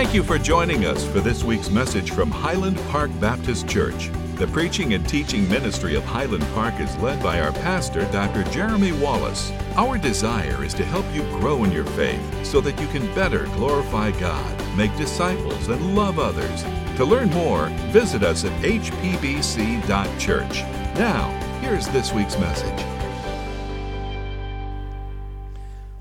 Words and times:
Thank 0.00 0.14
you 0.14 0.22
for 0.22 0.38
joining 0.38 0.86
us 0.86 1.06
for 1.06 1.20
this 1.20 1.44
week's 1.44 1.68
message 1.68 2.12
from 2.12 2.30
Highland 2.30 2.78
Park 2.88 3.10
Baptist 3.20 3.68
Church. 3.68 4.08
The 4.36 4.46
preaching 4.46 4.94
and 4.94 5.06
teaching 5.06 5.46
ministry 5.46 5.94
of 5.94 6.04
Highland 6.04 6.42
Park 6.54 6.80
is 6.80 6.96
led 6.96 7.22
by 7.22 7.38
our 7.38 7.52
pastor, 7.52 8.10
Dr. 8.10 8.44
Jeremy 8.44 8.92
Wallace. 8.92 9.52
Our 9.76 9.98
desire 9.98 10.64
is 10.64 10.72
to 10.72 10.86
help 10.86 11.04
you 11.12 11.20
grow 11.38 11.64
in 11.64 11.70
your 11.70 11.84
faith 11.84 12.46
so 12.46 12.62
that 12.62 12.80
you 12.80 12.86
can 12.86 13.14
better 13.14 13.44
glorify 13.56 14.10
God, 14.12 14.74
make 14.74 14.96
disciples, 14.96 15.68
and 15.68 15.94
love 15.94 16.18
others. 16.18 16.62
To 16.96 17.04
learn 17.04 17.28
more, 17.28 17.66
visit 17.92 18.22
us 18.22 18.46
at 18.46 18.52
hpbc.church. 18.62 20.62
Now, 20.98 21.28
here's 21.60 21.88
this 21.88 22.10
week's 22.14 22.38
message. 22.38 22.86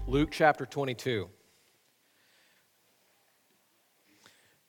Luke 0.08 0.30
chapter 0.32 0.66
22. 0.66 1.30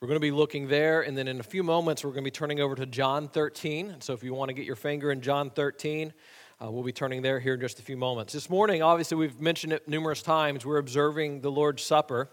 We're 0.01 0.07
going 0.07 0.17
to 0.17 0.21
be 0.21 0.31
looking 0.31 0.67
there, 0.67 1.03
and 1.03 1.15
then 1.15 1.29
in 1.29 1.41
a 1.41 1.43
few 1.43 1.63
moments, 1.63 2.03
we're 2.05 2.13
going 2.13 2.25
to 2.25 2.27
be 2.27 2.31
turning 2.31 2.59
over 2.59 2.75
to 2.75 2.87
John 2.87 3.29
13. 3.29 3.97
So 4.01 4.15
if 4.15 4.25
you 4.25 4.33
want 4.33 4.49
to 4.49 4.55
get 4.55 4.65
your 4.65 4.75
finger 4.75 5.13
in 5.13 5.21
John 5.21 5.51
13, 5.51 6.15
uh, 6.59 6.71
we'll 6.71 6.83
be 6.83 6.91
turning 6.91 7.21
there 7.21 7.39
here 7.39 7.53
in 7.53 7.61
just 7.61 7.79
a 7.81 7.83
few 7.83 7.99
moments. 7.99 8.33
This 8.33 8.49
morning, 8.49 8.83
obviously, 8.83 9.19
we've 9.19 9.39
mentioned 9.43 9.75
it 9.75 9.87
numerous 9.87 10.23
times. 10.23 10.65
We're 10.65 10.79
observing 10.79 11.43
the 11.43 11.51
Lord's 11.51 11.83
Supper. 11.83 12.31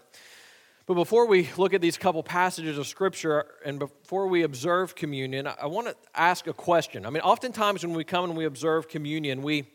But 0.86 0.94
before 0.94 1.26
we 1.26 1.50
look 1.58 1.74
at 1.74 1.82
these 1.82 1.98
couple 1.98 2.22
passages 2.22 2.78
of 2.78 2.86
Scripture 2.86 3.44
and 3.66 3.78
before 3.78 4.28
we 4.28 4.44
observe 4.44 4.94
communion, 4.94 5.46
I 5.46 5.66
want 5.66 5.88
to 5.88 5.96
ask 6.14 6.46
a 6.46 6.54
question. 6.54 7.04
I 7.04 7.10
mean, 7.10 7.20
oftentimes 7.20 7.84
when 7.84 7.94
we 7.94 8.02
come 8.02 8.24
and 8.24 8.34
we 8.34 8.46
observe 8.46 8.88
communion, 8.88 9.42
we 9.42 9.68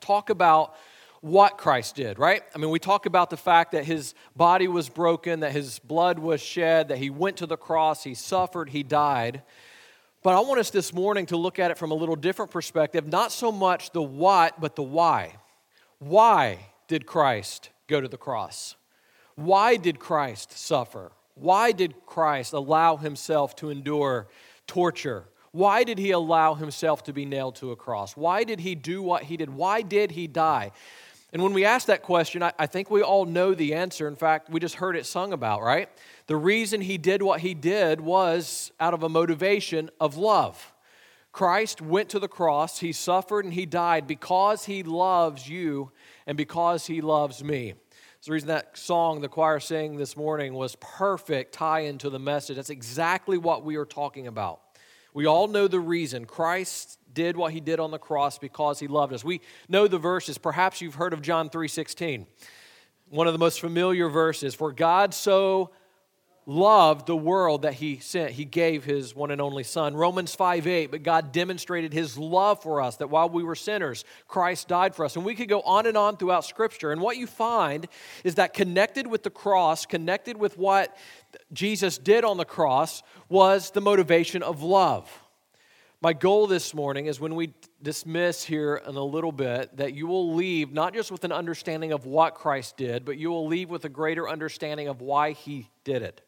talk 0.00 0.30
about 0.30 0.76
what 1.20 1.58
Christ 1.58 1.96
did, 1.96 2.18
right? 2.18 2.42
I 2.54 2.58
mean, 2.58 2.70
we 2.70 2.78
talk 2.78 3.06
about 3.06 3.30
the 3.30 3.36
fact 3.36 3.72
that 3.72 3.84
his 3.84 4.14
body 4.36 4.68
was 4.68 4.88
broken, 4.88 5.40
that 5.40 5.52
his 5.52 5.78
blood 5.80 6.18
was 6.18 6.40
shed, 6.40 6.88
that 6.88 6.98
he 6.98 7.10
went 7.10 7.38
to 7.38 7.46
the 7.46 7.56
cross, 7.56 8.04
he 8.04 8.14
suffered, 8.14 8.70
he 8.70 8.82
died. 8.82 9.42
But 10.22 10.34
I 10.34 10.40
want 10.40 10.60
us 10.60 10.70
this 10.70 10.92
morning 10.92 11.26
to 11.26 11.36
look 11.36 11.58
at 11.58 11.70
it 11.70 11.78
from 11.78 11.90
a 11.90 11.94
little 11.94 12.16
different 12.16 12.50
perspective, 12.50 13.06
not 13.06 13.32
so 13.32 13.50
much 13.50 13.90
the 13.90 14.02
what, 14.02 14.60
but 14.60 14.76
the 14.76 14.82
why. 14.82 15.36
Why 15.98 16.58
did 16.86 17.06
Christ 17.06 17.70
go 17.88 18.00
to 18.00 18.08
the 18.08 18.16
cross? 18.16 18.76
Why 19.34 19.76
did 19.76 19.98
Christ 19.98 20.56
suffer? 20.56 21.12
Why 21.34 21.72
did 21.72 21.94
Christ 22.06 22.52
allow 22.52 22.96
himself 22.96 23.54
to 23.56 23.70
endure 23.70 24.28
torture? 24.66 25.24
Why 25.52 25.84
did 25.84 25.98
he 25.98 26.10
allow 26.10 26.54
himself 26.54 27.04
to 27.04 27.12
be 27.12 27.24
nailed 27.24 27.56
to 27.56 27.70
a 27.70 27.76
cross? 27.76 28.16
Why 28.16 28.44
did 28.44 28.60
he 28.60 28.74
do 28.74 29.02
what 29.02 29.24
he 29.24 29.36
did? 29.36 29.50
Why 29.50 29.82
did 29.82 30.12
he 30.12 30.26
die? 30.26 30.72
And 31.32 31.42
when 31.42 31.52
we 31.52 31.64
ask 31.64 31.86
that 31.88 32.02
question, 32.02 32.42
I, 32.42 32.52
I, 32.58 32.66
think 32.66 32.90
we 32.90 33.02
all 33.02 33.26
know 33.26 33.54
the 33.54 33.74
answer. 33.74 34.08
In 34.08 34.16
fact, 34.16 34.48
we 34.48 34.60
just 34.60 34.76
heard 34.76 34.96
it 34.96 35.04
sung 35.04 35.34
about, 35.34 35.62
right? 35.62 35.90
The 36.26 36.36
reason 36.36 36.80
he 36.80 36.96
did 36.96 37.22
what 37.22 37.40
he 37.40 37.52
did 37.52 38.00
was 38.00 38.72
out 38.80 38.94
of 38.94 39.02
a 39.02 39.10
motivation 39.10 39.90
of 40.00 40.16
love. 40.16 40.72
Christ 41.30 41.82
went 41.82 42.08
to 42.10 42.18
the 42.18 42.28
cross, 42.28 42.78
he 42.78 42.92
suffered, 42.92 43.44
and 43.44 43.52
he 43.52 43.66
died 43.66 44.06
because 44.06 44.64
he 44.64 44.82
loves 44.82 45.48
you 45.48 45.92
and 46.26 46.36
because 46.36 46.86
he 46.86 47.02
loves 47.02 47.44
me. 47.44 47.74
It's 48.16 48.26
the 48.26 48.32
reason 48.32 48.48
that 48.48 48.76
song 48.76 49.20
the 49.20 49.28
choir 49.28 49.60
sang 49.60 49.96
this 49.96 50.16
morning 50.16 50.54
was 50.54 50.76
perfect 50.80 51.52
tie 51.52 51.80
into 51.80 52.10
the 52.10 52.18
message. 52.18 52.56
That's 52.56 52.70
exactly 52.70 53.38
what 53.38 53.64
we 53.64 53.76
are 53.76 53.84
talking 53.84 54.26
about. 54.26 54.60
We 55.18 55.26
all 55.26 55.48
know 55.48 55.66
the 55.66 55.80
reason. 55.80 56.26
Christ 56.26 56.96
did 57.12 57.36
what 57.36 57.52
he 57.52 57.58
did 57.58 57.80
on 57.80 57.90
the 57.90 57.98
cross 57.98 58.38
because 58.38 58.78
he 58.78 58.86
loved 58.86 59.12
us. 59.12 59.24
We 59.24 59.40
know 59.68 59.88
the 59.88 59.98
verses. 59.98 60.38
Perhaps 60.38 60.80
you've 60.80 60.94
heard 60.94 61.12
of 61.12 61.22
John 61.22 61.50
3:16. 61.50 62.24
One 63.08 63.26
of 63.26 63.32
the 63.32 63.38
most 63.40 63.60
familiar 63.60 64.08
verses, 64.08 64.54
for 64.54 64.70
God 64.70 65.12
so 65.12 65.72
loved 66.48 67.06
the 67.06 67.14
world 67.14 67.62
that 67.62 67.74
he 67.74 67.98
sent. 67.98 68.30
He 68.30 68.46
gave 68.46 68.82
his 68.82 69.14
one 69.14 69.30
and 69.30 69.38
only 69.38 69.62
son. 69.62 69.94
Romans 69.94 70.34
5 70.34 70.66
8 70.66 70.90
but 70.90 71.02
god 71.02 71.30
demonstrated 71.30 71.92
his 71.92 72.16
love 72.16 72.62
for 72.62 72.80
us 72.80 72.96
that 72.96 73.10
while 73.10 73.28
we 73.28 73.42
were 73.42 73.54
sinners 73.54 74.04
christ 74.26 74.66
died 74.66 74.94
for 74.94 75.04
us. 75.04 75.14
And 75.14 75.26
we 75.26 75.34
could 75.34 75.50
go 75.50 75.60
on 75.60 75.84
and 75.86 75.96
on 75.96 76.16
throughout 76.16 76.46
scripture. 76.46 76.90
And 76.90 77.02
what 77.02 77.18
you 77.18 77.26
find 77.26 77.86
is 78.24 78.36
that 78.36 78.54
connected 78.54 79.06
with 79.06 79.24
the 79.24 79.30
cross 79.30 79.84
connected 79.84 80.38
with 80.38 80.56
what 80.56 80.96
jesus 81.52 81.98
did 81.98 82.24
on 82.24 82.38
the 82.38 82.46
cross 82.46 83.02
was 83.28 83.70
the 83.72 83.82
motivation 83.82 84.42
of 84.42 84.62
love. 84.62 85.06
My 86.00 86.12
goal 86.12 86.46
this 86.46 86.72
morning 86.74 87.06
is 87.06 87.18
when 87.18 87.34
we 87.34 87.52
dismiss 87.82 88.44
here 88.44 88.80
in 88.86 88.94
a 88.94 89.02
little 89.02 89.32
bit, 89.32 89.76
that 89.78 89.94
you 89.94 90.06
will 90.06 90.32
leave 90.34 90.72
not 90.72 90.94
just 90.94 91.10
with 91.10 91.24
an 91.24 91.32
understanding 91.32 91.90
of 91.90 92.06
what 92.06 92.36
Christ 92.36 92.76
did, 92.76 93.04
but 93.04 93.18
you 93.18 93.30
will 93.30 93.48
leave 93.48 93.68
with 93.68 93.84
a 93.84 93.88
greater 93.88 94.28
understanding 94.28 94.86
of 94.86 95.00
why 95.00 95.32
he 95.32 95.68
did 95.82 96.02
it. 96.02 96.20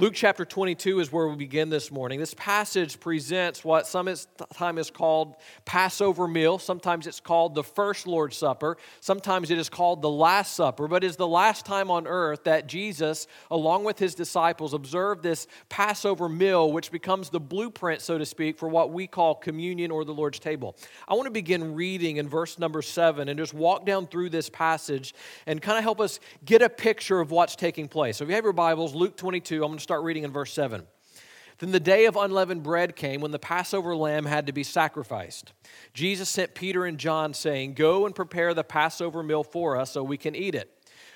Luke 0.00 0.14
chapter 0.14 0.46
22 0.46 1.00
is 1.00 1.12
where 1.12 1.28
we 1.28 1.36
begin 1.36 1.68
this 1.68 1.90
morning. 1.90 2.18
This 2.18 2.32
passage 2.32 2.98
presents 3.00 3.62
what 3.62 3.86
sometimes 3.86 4.80
is 4.80 4.90
called 4.90 5.36
Passover 5.66 6.26
meal. 6.26 6.58
Sometimes 6.58 7.06
it's 7.06 7.20
called 7.20 7.54
the 7.54 7.62
first 7.62 8.06
Lord's 8.06 8.38
Supper. 8.38 8.78
Sometimes 9.00 9.50
it 9.50 9.58
is 9.58 9.68
called 9.68 10.00
the 10.00 10.08
Last 10.08 10.54
Supper. 10.54 10.88
But 10.88 11.04
it's 11.04 11.16
the 11.16 11.28
last 11.28 11.66
time 11.66 11.90
on 11.90 12.06
earth 12.06 12.44
that 12.44 12.66
Jesus, 12.66 13.26
along 13.50 13.84
with 13.84 13.98
his 13.98 14.14
disciples, 14.14 14.72
observed 14.72 15.22
this 15.22 15.46
Passover 15.68 16.30
meal, 16.30 16.72
which 16.72 16.90
becomes 16.90 17.28
the 17.28 17.38
blueprint, 17.38 18.00
so 18.00 18.16
to 18.16 18.24
speak, 18.24 18.56
for 18.56 18.70
what 18.70 18.94
we 18.94 19.06
call 19.06 19.34
communion 19.34 19.90
or 19.90 20.06
the 20.06 20.14
Lord's 20.14 20.38
table. 20.38 20.76
I 21.08 21.12
want 21.12 21.26
to 21.26 21.30
begin 21.30 21.74
reading 21.74 22.16
in 22.16 22.26
verse 22.26 22.58
number 22.58 22.80
seven 22.80 23.28
and 23.28 23.38
just 23.38 23.52
walk 23.52 23.84
down 23.84 24.06
through 24.06 24.30
this 24.30 24.48
passage 24.48 25.12
and 25.46 25.60
kind 25.60 25.76
of 25.76 25.84
help 25.84 26.00
us 26.00 26.20
get 26.46 26.62
a 26.62 26.70
picture 26.70 27.20
of 27.20 27.30
what's 27.30 27.54
taking 27.54 27.86
place. 27.86 28.16
So 28.16 28.24
if 28.24 28.30
you 28.30 28.36
have 28.36 28.44
your 28.44 28.54
Bibles, 28.54 28.94
Luke 28.94 29.14
22, 29.18 29.56
I'm 29.56 29.68
going 29.68 29.76
to 29.76 29.89
start 29.90 30.04
reading 30.04 30.22
in 30.22 30.30
verse 30.30 30.52
7. 30.52 30.86
Then 31.58 31.72
the 31.72 31.80
day 31.80 32.04
of 32.04 32.14
unleavened 32.14 32.62
bread 32.62 32.94
came 32.94 33.20
when 33.20 33.32
the 33.32 33.40
Passover 33.40 33.96
lamb 33.96 34.24
had 34.24 34.46
to 34.46 34.52
be 34.52 34.62
sacrificed. 34.62 35.52
Jesus 35.94 36.28
sent 36.28 36.54
Peter 36.54 36.84
and 36.84 36.96
John, 36.96 37.34
saying, 37.34 37.74
Go 37.74 38.06
and 38.06 38.14
prepare 38.14 38.54
the 38.54 38.62
Passover 38.62 39.24
meal 39.24 39.42
for 39.42 39.76
us 39.76 39.90
so 39.90 40.04
we 40.04 40.16
can 40.16 40.36
eat 40.36 40.54
it. 40.54 40.70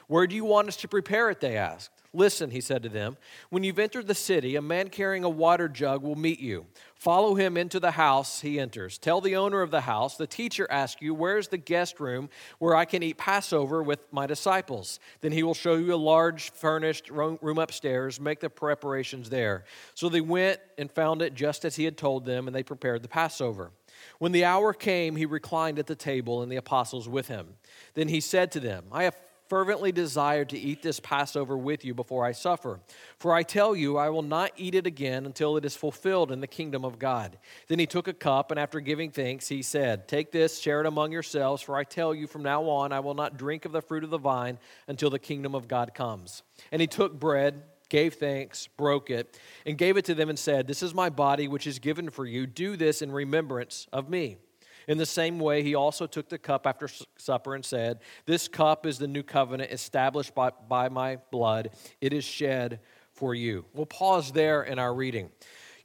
Where 0.09 0.27
do 0.27 0.35
you 0.35 0.45
want 0.45 0.67
us 0.67 0.77
to 0.79 0.89
prepare 0.89 1.31
it? 1.31 1.39
They 1.39 1.57
asked. 1.57 1.94
Listen, 2.15 2.51
he 2.51 2.61
said 2.61 2.85
to 2.85 2.89
them, 2.89 3.17
when 3.51 3.65
you've 3.65 3.79
entered 3.79 4.07
the 4.07 4.15
city, 4.15 4.55
a 4.55 4.63
man 4.63 4.89
carrying 4.89 5.25
a 5.25 5.29
water 5.29 5.69
jug 5.69 6.03
will 6.03 6.15
meet 6.15 6.39
you. 6.39 6.67
Follow 6.95 7.35
him 7.35 7.57
into 7.57 7.81
the 7.81 7.91
house 7.91 8.41
he 8.41 8.61
enters. 8.61 8.99
Tell 8.99 9.21
the 9.21 9.35
owner 9.35 9.63
of 9.63 9.73
the 9.73 9.81
house, 9.81 10.17
the 10.17 10.27
teacher 10.29 10.67
asks 10.71 11.03
you, 11.03 11.13
Where's 11.13 11.49
the 11.49 11.59
guest 11.59 11.99
room 11.99 12.31
where 12.61 12.77
I 12.77 12.85
can 12.85 13.03
eat 13.03 13.19
Passover 13.19 13.83
with 13.83 13.99
my 14.13 14.27
disciples? 14.27 15.01
Then 15.23 15.33
he 15.33 15.43
will 15.43 15.55
show 15.55 15.75
you 15.75 15.93
a 15.93 15.97
large 15.97 16.53
furnished 16.53 17.11
room 17.11 17.59
upstairs. 17.59 18.21
Make 18.21 18.39
the 18.39 18.49
preparations 18.49 19.29
there. 19.29 19.65
So 19.95 20.09
they 20.09 20.21
went 20.21 20.61
and 20.79 20.91
found 20.91 21.21
it 21.21 21.35
just 21.35 21.65
as 21.65 21.75
he 21.75 21.85
had 21.85 21.99
told 21.99 22.25
them, 22.25 22.47
and 22.47 22.55
they 22.55 22.63
prepared 22.63 23.03
the 23.03 23.09
Passover. 23.09 23.73
When 24.19 24.33
the 24.33 24.45
hour 24.45 24.73
came, 24.73 25.17
he 25.17 25.27
reclined 25.27 25.79
at 25.79 25.89
the 25.89 25.97
table, 25.97 26.43
and 26.43 26.51
the 26.51 26.57
apostles 26.57 27.09
with 27.09 27.29
him. 27.29 27.55
Then 27.95 28.09
he 28.09 28.21
said 28.21 28.53
to 28.53 28.61
them, 28.61 28.85
I 28.93 29.05
have 29.05 29.17
fervently 29.49 29.93
desired 29.93 30.49
to 30.51 30.59
eat 30.59 30.83
this 30.83 31.01
Passover 31.01 31.57
with 31.57 31.85
you 31.85 31.95
before 31.95 32.25
I 32.25 32.33
suffer. 32.33 32.81
For 33.19 33.35
I 33.35 33.43
tell 33.43 33.77
you, 33.77 33.97
I 33.97 34.11
will 34.11 34.23
not 34.23 34.53
eat 34.57 34.75
it 34.75 34.87
again 34.87 35.27
until 35.27 35.57
it 35.57 35.65
is 35.65 35.77
fulfilled 35.77 36.33
in 36.33 36.41
the 36.41 36.47
kingdom 36.47 36.85
of 36.85 36.99
God. 36.99 37.39
Then 37.69 37.79
he 37.79 37.87
took 37.87 38.09
a 38.09 38.13
cup, 38.13 38.51
and 38.51 38.59
after 38.59 38.81
giving 38.81 39.11
thanks, 39.11 39.49
he 39.49 39.63
said, 39.63 40.09
Take 40.09 40.33
this, 40.33 40.59
share 40.59 40.81
it 40.81 40.87
among 40.87 41.13
yourselves, 41.13 41.63
for 41.63 41.77
I 41.77 41.85
tell 41.85 42.15
you, 42.15 42.27
from 42.27 42.43
now 42.43 42.65
on, 42.65 42.93
I 42.93 43.01
will 43.01 43.15
not 43.15 43.37
drink 43.37 43.65
of 43.65 43.73
the 43.73 43.83
fruit 43.83 44.05
of 44.05 44.11
the 44.11 44.19
vine 44.19 44.59
until 44.89 45.11
the 45.11 45.19
kingdom 45.19 45.55
of 45.55 45.69
God 45.69 45.95
comes. 45.95 46.43
And 46.73 46.81
he 46.81 46.87
took 46.87 47.19
bread 47.19 47.63
gave 47.91 48.15
thanks, 48.15 48.67
broke 48.67 49.09
it, 49.09 49.39
and 49.65 49.79
gave 49.79 49.97
it 49.97 50.05
to 50.07 50.15
them 50.15 50.29
and 50.29 50.39
said, 50.39 50.67
This 50.67 50.83
is 50.83 50.95
my 50.95 51.11
body, 51.11 51.47
which 51.47 51.67
is 51.67 51.79
given 51.79 52.11
for 52.11 52.27
you. 52.27 52.47
Do 52.47 52.77
this 52.77 53.03
in 53.03 53.13
remembrance 53.13 53.87
of 53.93 54.09
me. 54.09 54.37
In 54.87 54.99
the 54.99 55.07
same 55.07 55.39
way, 55.39 55.63
he 55.63 55.75
also 55.75 56.07
took 56.07 56.29
the 56.29 56.39
cup 56.39 56.67
after 56.67 56.89
supper 57.17 57.55
and 57.55 57.65
said, 57.65 58.01
This 58.27 58.49
cup 58.49 58.87
is 58.87 58.99
the 58.99 59.09
new 59.09 59.23
covenant 59.23 59.71
established 59.73 60.35
by, 60.35 60.51
by 60.69 60.89
my 60.89 61.17
blood. 61.31 61.71
It 62.01 62.13
is 62.13 62.25
shed 62.25 62.81
for 63.13 63.35
you. 63.35 63.65
We'll 63.73 63.87
pause 63.87 64.33
there 64.33 64.63
in 64.63 64.79
our 64.79 64.95
reading 64.95 65.31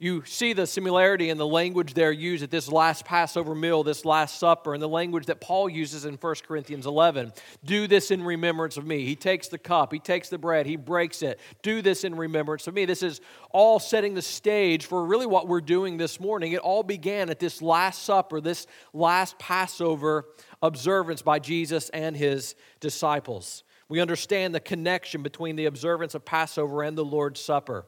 you 0.00 0.24
see 0.24 0.54
the 0.54 0.66
similarity 0.66 1.28
in 1.28 1.36
the 1.36 1.46
language 1.46 1.92
there 1.92 2.10
used 2.10 2.42
at 2.42 2.50
this 2.50 2.72
last 2.72 3.04
Passover 3.04 3.54
meal, 3.54 3.82
this 3.82 4.06
Last 4.06 4.38
Supper, 4.38 4.72
and 4.72 4.82
the 4.82 4.88
language 4.88 5.26
that 5.26 5.42
Paul 5.42 5.68
uses 5.68 6.06
in 6.06 6.14
1 6.14 6.34
Corinthians 6.48 6.86
11. 6.86 7.34
Do 7.66 7.86
this 7.86 8.10
in 8.10 8.24
remembrance 8.24 8.78
of 8.78 8.86
me. 8.86 9.04
He 9.04 9.14
takes 9.14 9.48
the 9.48 9.58
cup, 9.58 9.92
he 9.92 9.98
takes 9.98 10.30
the 10.30 10.38
bread, 10.38 10.64
he 10.64 10.76
breaks 10.76 11.22
it. 11.22 11.38
Do 11.60 11.82
this 11.82 12.02
in 12.02 12.14
remembrance 12.14 12.66
of 12.66 12.72
me. 12.72 12.86
This 12.86 13.02
is 13.02 13.20
all 13.50 13.78
setting 13.78 14.14
the 14.14 14.22
stage 14.22 14.86
for 14.86 15.04
really 15.04 15.26
what 15.26 15.46
we're 15.46 15.60
doing 15.60 15.98
this 15.98 16.18
morning. 16.18 16.52
It 16.52 16.60
all 16.60 16.82
began 16.82 17.28
at 17.28 17.38
this 17.38 17.60
Last 17.60 18.02
Supper, 18.02 18.40
this 18.40 18.66
last 18.94 19.38
Passover 19.38 20.24
observance 20.62 21.20
by 21.20 21.40
Jesus 21.40 21.90
and 21.90 22.16
his 22.16 22.54
disciples. 22.80 23.64
We 23.90 24.00
understand 24.00 24.54
the 24.54 24.60
connection 24.60 25.22
between 25.22 25.56
the 25.56 25.66
observance 25.66 26.14
of 26.14 26.24
Passover 26.24 26.82
and 26.82 26.96
the 26.96 27.04
Lord's 27.04 27.40
Supper. 27.40 27.84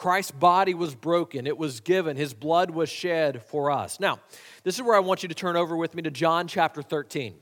Christ's 0.00 0.30
body 0.30 0.72
was 0.72 0.94
broken, 0.94 1.46
it 1.46 1.58
was 1.58 1.80
given, 1.80 2.16
his 2.16 2.32
blood 2.32 2.70
was 2.70 2.88
shed 2.88 3.44
for 3.44 3.70
us. 3.70 4.00
Now, 4.00 4.18
this 4.64 4.76
is 4.76 4.82
where 4.82 4.96
I 4.96 5.00
want 5.00 5.22
you 5.22 5.28
to 5.28 5.34
turn 5.34 5.56
over 5.56 5.76
with 5.76 5.94
me 5.94 6.00
to 6.00 6.10
John 6.10 6.48
chapter 6.48 6.80
13. 6.80 7.34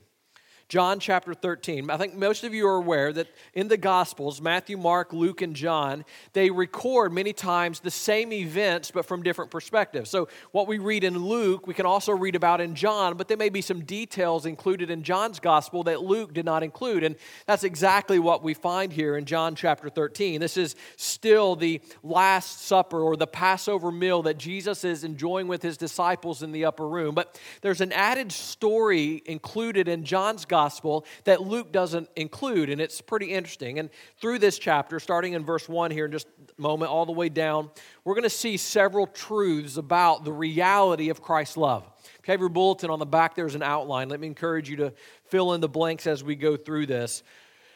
John 0.69 0.99
chapter 0.99 1.33
13. 1.33 1.89
I 1.89 1.97
think 1.97 2.13
most 2.13 2.43
of 2.43 2.53
you 2.53 2.67
are 2.67 2.75
aware 2.75 3.11
that 3.11 3.27
in 3.55 3.69
the 3.69 3.75
Gospels, 3.75 4.39
Matthew, 4.39 4.77
Mark, 4.77 5.11
Luke, 5.11 5.41
and 5.41 5.55
John, 5.55 6.05
they 6.33 6.51
record 6.51 7.11
many 7.11 7.33
times 7.33 7.79
the 7.79 7.89
same 7.89 8.31
events 8.31 8.91
but 8.91 9.07
from 9.07 9.23
different 9.23 9.49
perspectives. 9.49 10.11
So, 10.11 10.27
what 10.51 10.67
we 10.67 10.77
read 10.77 11.03
in 11.03 11.17
Luke, 11.17 11.65
we 11.65 11.73
can 11.73 11.87
also 11.87 12.11
read 12.11 12.35
about 12.35 12.61
in 12.61 12.75
John, 12.75 13.17
but 13.17 13.27
there 13.27 13.35
may 13.35 13.49
be 13.49 13.61
some 13.61 13.83
details 13.83 14.45
included 14.45 14.91
in 14.91 15.01
John's 15.01 15.39
Gospel 15.39 15.85
that 15.85 16.03
Luke 16.03 16.35
did 16.35 16.45
not 16.45 16.61
include. 16.61 17.03
And 17.03 17.15
that's 17.47 17.63
exactly 17.63 18.19
what 18.19 18.43
we 18.43 18.53
find 18.53 18.93
here 18.93 19.17
in 19.17 19.25
John 19.25 19.55
chapter 19.55 19.89
13. 19.89 20.39
This 20.39 20.55
is 20.55 20.75
still 20.97 21.55
the 21.55 21.81
Last 22.03 22.61
Supper 22.61 23.01
or 23.01 23.17
the 23.17 23.25
Passover 23.25 23.91
meal 23.91 24.21
that 24.21 24.37
Jesus 24.37 24.83
is 24.83 25.03
enjoying 25.03 25.47
with 25.47 25.63
his 25.63 25.77
disciples 25.77 26.43
in 26.43 26.51
the 26.51 26.65
upper 26.65 26.87
room. 26.87 27.15
But 27.15 27.41
there's 27.61 27.81
an 27.81 27.91
added 27.91 28.31
story 28.31 29.23
included 29.25 29.87
in 29.87 30.03
John's 30.05 30.45
Gospel 30.45 30.58
gospel 30.59 31.05
that 31.23 31.41
Luke 31.41 31.71
doesn't 31.71 32.09
include, 32.17 32.69
and 32.69 32.81
it's 32.81 32.99
pretty 32.99 33.27
interesting. 33.27 33.79
And 33.79 33.89
through 34.19 34.39
this 34.39 34.59
chapter, 34.59 34.99
starting 34.99 35.31
in 35.31 35.45
verse 35.45 35.69
1 35.69 35.89
here 35.89 36.03
in 36.03 36.11
just 36.11 36.27
a 36.57 36.61
moment, 36.61 36.91
all 36.91 37.05
the 37.05 37.13
way 37.13 37.29
down, 37.29 37.69
we're 38.03 38.13
going 38.13 38.23
to 38.23 38.29
see 38.29 38.57
several 38.57 39.07
truths 39.07 39.77
about 39.77 40.25
the 40.25 40.33
reality 40.33 41.09
of 41.09 41.21
Christ's 41.21 41.55
love. 41.55 41.89
If 42.19 42.27
you 42.27 42.33
have 42.33 42.41
your 42.41 42.49
bulletin 42.49 42.89
on 42.89 42.99
the 42.99 43.05
back, 43.05 43.35
there's 43.35 43.55
an 43.55 43.63
outline. 43.63 44.09
Let 44.09 44.19
me 44.19 44.27
encourage 44.27 44.69
you 44.69 44.75
to 44.77 44.93
fill 45.29 45.53
in 45.53 45.61
the 45.61 45.69
blanks 45.69 46.05
as 46.07 46.25
we 46.25 46.35
go 46.35 46.57
through 46.57 46.87
this. 46.87 47.23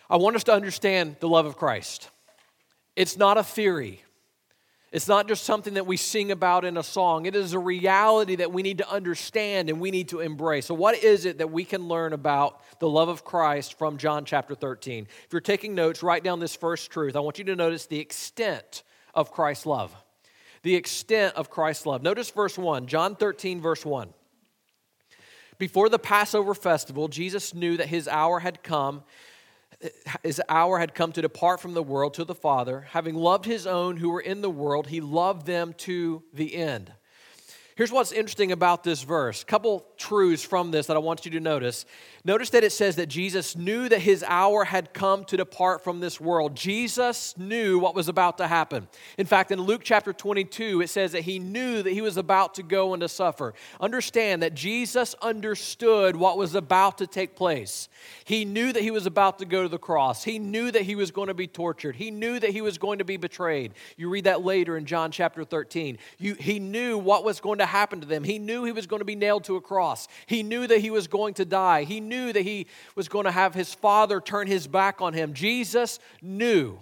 I 0.09 0.17
want 0.17 0.35
us 0.35 0.43
to 0.43 0.53
understand 0.53 1.15
the 1.21 1.29
love 1.29 1.45
of 1.45 1.55
Christ. 1.55 2.09
It's 2.97 3.15
not 3.15 3.37
a 3.37 3.43
theory. 3.43 4.03
It's 4.93 5.07
not 5.07 5.27
just 5.27 5.43
something 5.43 5.73
that 5.73 5.87
we 5.87 5.97
sing 5.97 6.31
about 6.31 6.63
in 6.63 6.77
a 6.77 6.83
song. 6.83 7.25
It 7.25 7.35
is 7.35 7.53
a 7.53 7.59
reality 7.59 8.35
that 8.35 8.53
we 8.53 8.61
need 8.61 8.77
to 8.77 8.87
understand 8.87 9.71
and 9.71 9.81
we 9.81 9.89
need 9.89 10.09
to 10.09 10.19
embrace. 10.19 10.67
So, 10.67 10.75
what 10.75 11.03
is 11.03 11.25
it 11.25 11.39
that 11.39 11.49
we 11.49 11.65
can 11.65 11.87
learn 11.87 12.13
about 12.13 12.61
the 12.79 12.87
love 12.87 13.09
of 13.09 13.25
Christ 13.25 13.79
from 13.79 13.97
John 13.97 14.23
chapter 14.23 14.53
13? 14.53 15.07
If 15.25 15.33
you're 15.33 15.41
taking 15.41 15.73
notes, 15.73 16.03
write 16.03 16.23
down 16.23 16.39
this 16.39 16.55
first 16.55 16.91
truth. 16.91 17.15
I 17.15 17.21
want 17.21 17.39
you 17.39 17.45
to 17.45 17.55
notice 17.55 17.87
the 17.87 17.99
extent 17.99 18.83
of 19.15 19.31
Christ's 19.31 19.65
love. 19.65 19.95
The 20.61 20.75
extent 20.75 21.35
of 21.37 21.49
Christ's 21.49 21.87
love. 21.87 22.03
Notice 22.03 22.29
verse 22.29 22.55
1, 22.55 22.85
John 22.85 23.15
13, 23.15 23.61
verse 23.61 23.83
1. 23.83 24.13
Before 25.57 25.89
the 25.89 25.97
Passover 25.97 26.53
festival, 26.53 27.07
Jesus 27.07 27.55
knew 27.55 27.77
that 27.77 27.87
his 27.87 28.07
hour 28.07 28.41
had 28.41 28.61
come 28.61 29.03
his 30.23 30.41
hour 30.49 30.79
had 30.79 30.95
come 30.95 31.11
to 31.11 31.21
depart 31.21 31.59
from 31.59 31.73
the 31.73 31.83
world 31.83 32.13
to 32.15 32.23
the 32.23 32.35
Father. 32.35 32.87
Having 32.91 33.15
loved 33.15 33.45
his 33.45 33.67
own 33.67 33.97
who 33.97 34.09
were 34.09 34.21
in 34.21 34.41
the 34.41 34.49
world, 34.49 34.87
he 34.87 35.01
loved 35.01 35.45
them 35.45 35.73
to 35.79 36.23
the 36.33 36.55
end. 36.55 36.93
Here's 37.75 37.91
what's 37.91 38.11
interesting 38.11 38.51
about 38.51 38.83
this 38.83 39.01
verse. 39.01 39.43
Couple 39.43 39.83
truths 39.97 40.43
from 40.43 40.69
this 40.69 40.87
that 40.87 40.95
I 40.95 40.99
want 40.99 41.25
you 41.25 41.31
to 41.31 41.39
notice. 41.39 41.85
Notice 42.23 42.51
that 42.51 42.63
it 42.63 42.71
says 42.71 42.97
that 42.97 43.07
Jesus 43.07 43.55
knew 43.55 43.89
that 43.89 43.99
his 43.99 44.23
hour 44.25 44.63
had 44.63 44.93
come 44.93 45.25
to 45.25 45.35
depart 45.35 45.83
from 45.83 45.99
this 45.99 46.21
world. 46.21 46.55
Jesus 46.55 47.35
knew 47.37 47.79
what 47.79 47.95
was 47.95 48.07
about 48.07 48.37
to 48.37 48.47
happen. 48.47 48.87
In 49.17 49.25
fact, 49.25 49.51
in 49.51 49.59
Luke 49.59 49.81
chapter 49.83 50.13
22, 50.13 50.81
it 50.81 50.89
says 50.89 51.11
that 51.13 51.23
he 51.23 51.39
knew 51.39 51.81
that 51.81 51.91
he 51.91 52.01
was 52.01 52.15
about 52.15 52.53
to 52.55 52.63
go 52.63 52.93
and 52.93 53.01
to 53.01 53.09
suffer. 53.09 53.53
Understand 53.81 54.43
that 54.43 54.53
Jesus 54.53 55.15
understood 55.21 56.15
what 56.15 56.37
was 56.37 56.55
about 56.55 56.99
to 56.99 57.07
take 57.07 57.35
place. 57.35 57.89
He 58.23 58.45
knew 58.45 58.71
that 58.71 58.83
he 58.83 58.91
was 58.91 59.05
about 59.05 59.39
to 59.39 59.45
go 59.45 59.63
to 59.63 59.69
the 59.69 59.79
cross. 59.79 60.23
He 60.23 60.39
knew 60.39 60.71
that 60.71 60.83
he 60.83 60.95
was 60.95 61.11
going 61.11 61.27
to 61.27 61.33
be 61.33 61.47
tortured. 61.47 61.95
He 61.95 62.11
knew 62.11 62.39
that 62.39 62.51
he 62.51 62.61
was 62.61 62.77
going 62.77 62.99
to 62.99 63.05
be 63.05 63.17
betrayed. 63.17 63.73
You 63.97 64.09
read 64.09 64.25
that 64.25 64.45
later 64.45 64.77
in 64.77 64.85
John 64.85 65.11
chapter 65.11 65.43
13. 65.43 65.97
You, 66.19 66.35
he 66.35 66.59
knew 66.59 66.97
what 66.97 67.25
was 67.25 67.41
going 67.41 67.57
to 67.59 67.62
happen 67.65 68.01
to 68.01 68.07
them. 68.07 68.23
He 68.23 68.39
knew 68.39 68.63
he 68.63 68.71
was 68.71 68.87
going 68.87 68.99
to 68.99 69.05
be 69.05 69.15
nailed 69.15 69.43
to 69.45 69.55
a 69.55 69.61
cross. 69.61 70.07
He 70.25 70.43
knew 70.43 70.67
that 70.67 70.79
he 70.79 70.89
was 70.89 71.07
going 71.07 71.33
to 71.35 71.45
die. 71.45 71.83
He 71.83 71.99
knew 71.99 72.33
that 72.33 72.41
he 72.41 72.67
was 72.95 73.07
going 73.07 73.25
to 73.25 73.31
have 73.31 73.53
his 73.53 73.73
father 73.73 74.19
turn 74.21 74.47
his 74.47 74.67
back 74.67 75.01
on 75.01 75.13
him. 75.13 75.33
Jesus 75.33 75.99
knew 76.21 76.79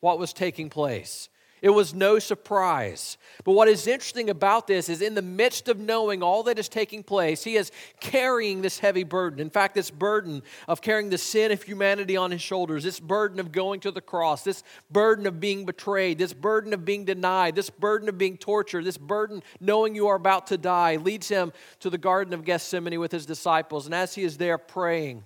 what 0.00 0.18
was 0.18 0.32
taking 0.32 0.68
place. 0.70 1.28
It 1.62 1.70
was 1.70 1.94
no 1.94 2.18
surprise. 2.18 3.16
But 3.44 3.52
what 3.52 3.68
is 3.68 3.86
interesting 3.86 4.28
about 4.28 4.66
this 4.66 4.88
is 4.88 5.00
in 5.00 5.14
the 5.14 5.22
midst 5.22 5.68
of 5.68 5.78
knowing 5.78 6.20
all 6.20 6.42
that 6.42 6.58
is 6.58 6.68
taking 6.68 7.04
place, 7.04 7.44
he 7.44 7.54
is 7.54 7.70
carrying 8.00 8.62
this 8.62 8.80
heavy 8.80 9.04
burden. 9.04 9.38
In 9.38 9.48
fact, 9.48 9.76
this 9.76 9.88
burden 9.88 10.42
of 10.66 10.82
carrying 10.82 11.08
the 11.08 11.18
sin 11.18 11.52
of 11.52 11.62
humanity 11.62 12.16
on 12.16 12.32
his 12.32 12.42
shoulders, 12.42 12.82
this 12.82 12.98
burden 12.98 13.38
of 13.38 13.52
going 13.52 13.78
to 13.80 13.92
the 13.92 14.00
cross, 14.00 14.42
this 14.42 14.64
burden 14.90 15.24
of 15.24 15.38
being 15.38 15.64
betrayed, 15.64 16.18
this 16.18 16.32
burden 16.32 16.74
of 16.74 16.84
being 16.84 17.04
denied, 17.04 17.54
this 17.54 17.70
burden 17.70 18.08
of 18.08 18.18
being 18.18 18.36
tortured, 18.36 18.84
this 18.84 18.98
burden 18.98 19.40
knowing 19.60 19.94
you 19.94 20.08
are 20.08 20.16
about 20.16 20.48
to 20.48 20.58
die, 20.58 20.96
leads 20.96 21.28
him 21.28 21.52
to 21.78 21.90
the 21.90 21.98
Garden 21.98 22.34
of 22.34 22.44
Gethsemane 22.44 22.98
with 22.98 23.12
his 23.12 23.24
disciples. 23.24 23.86
And 23.86 23.94
as 23.94 24.16
he 24.16 24.24
is 24.24 24.36
there 24.36 24.58
praying, 24.58 25.22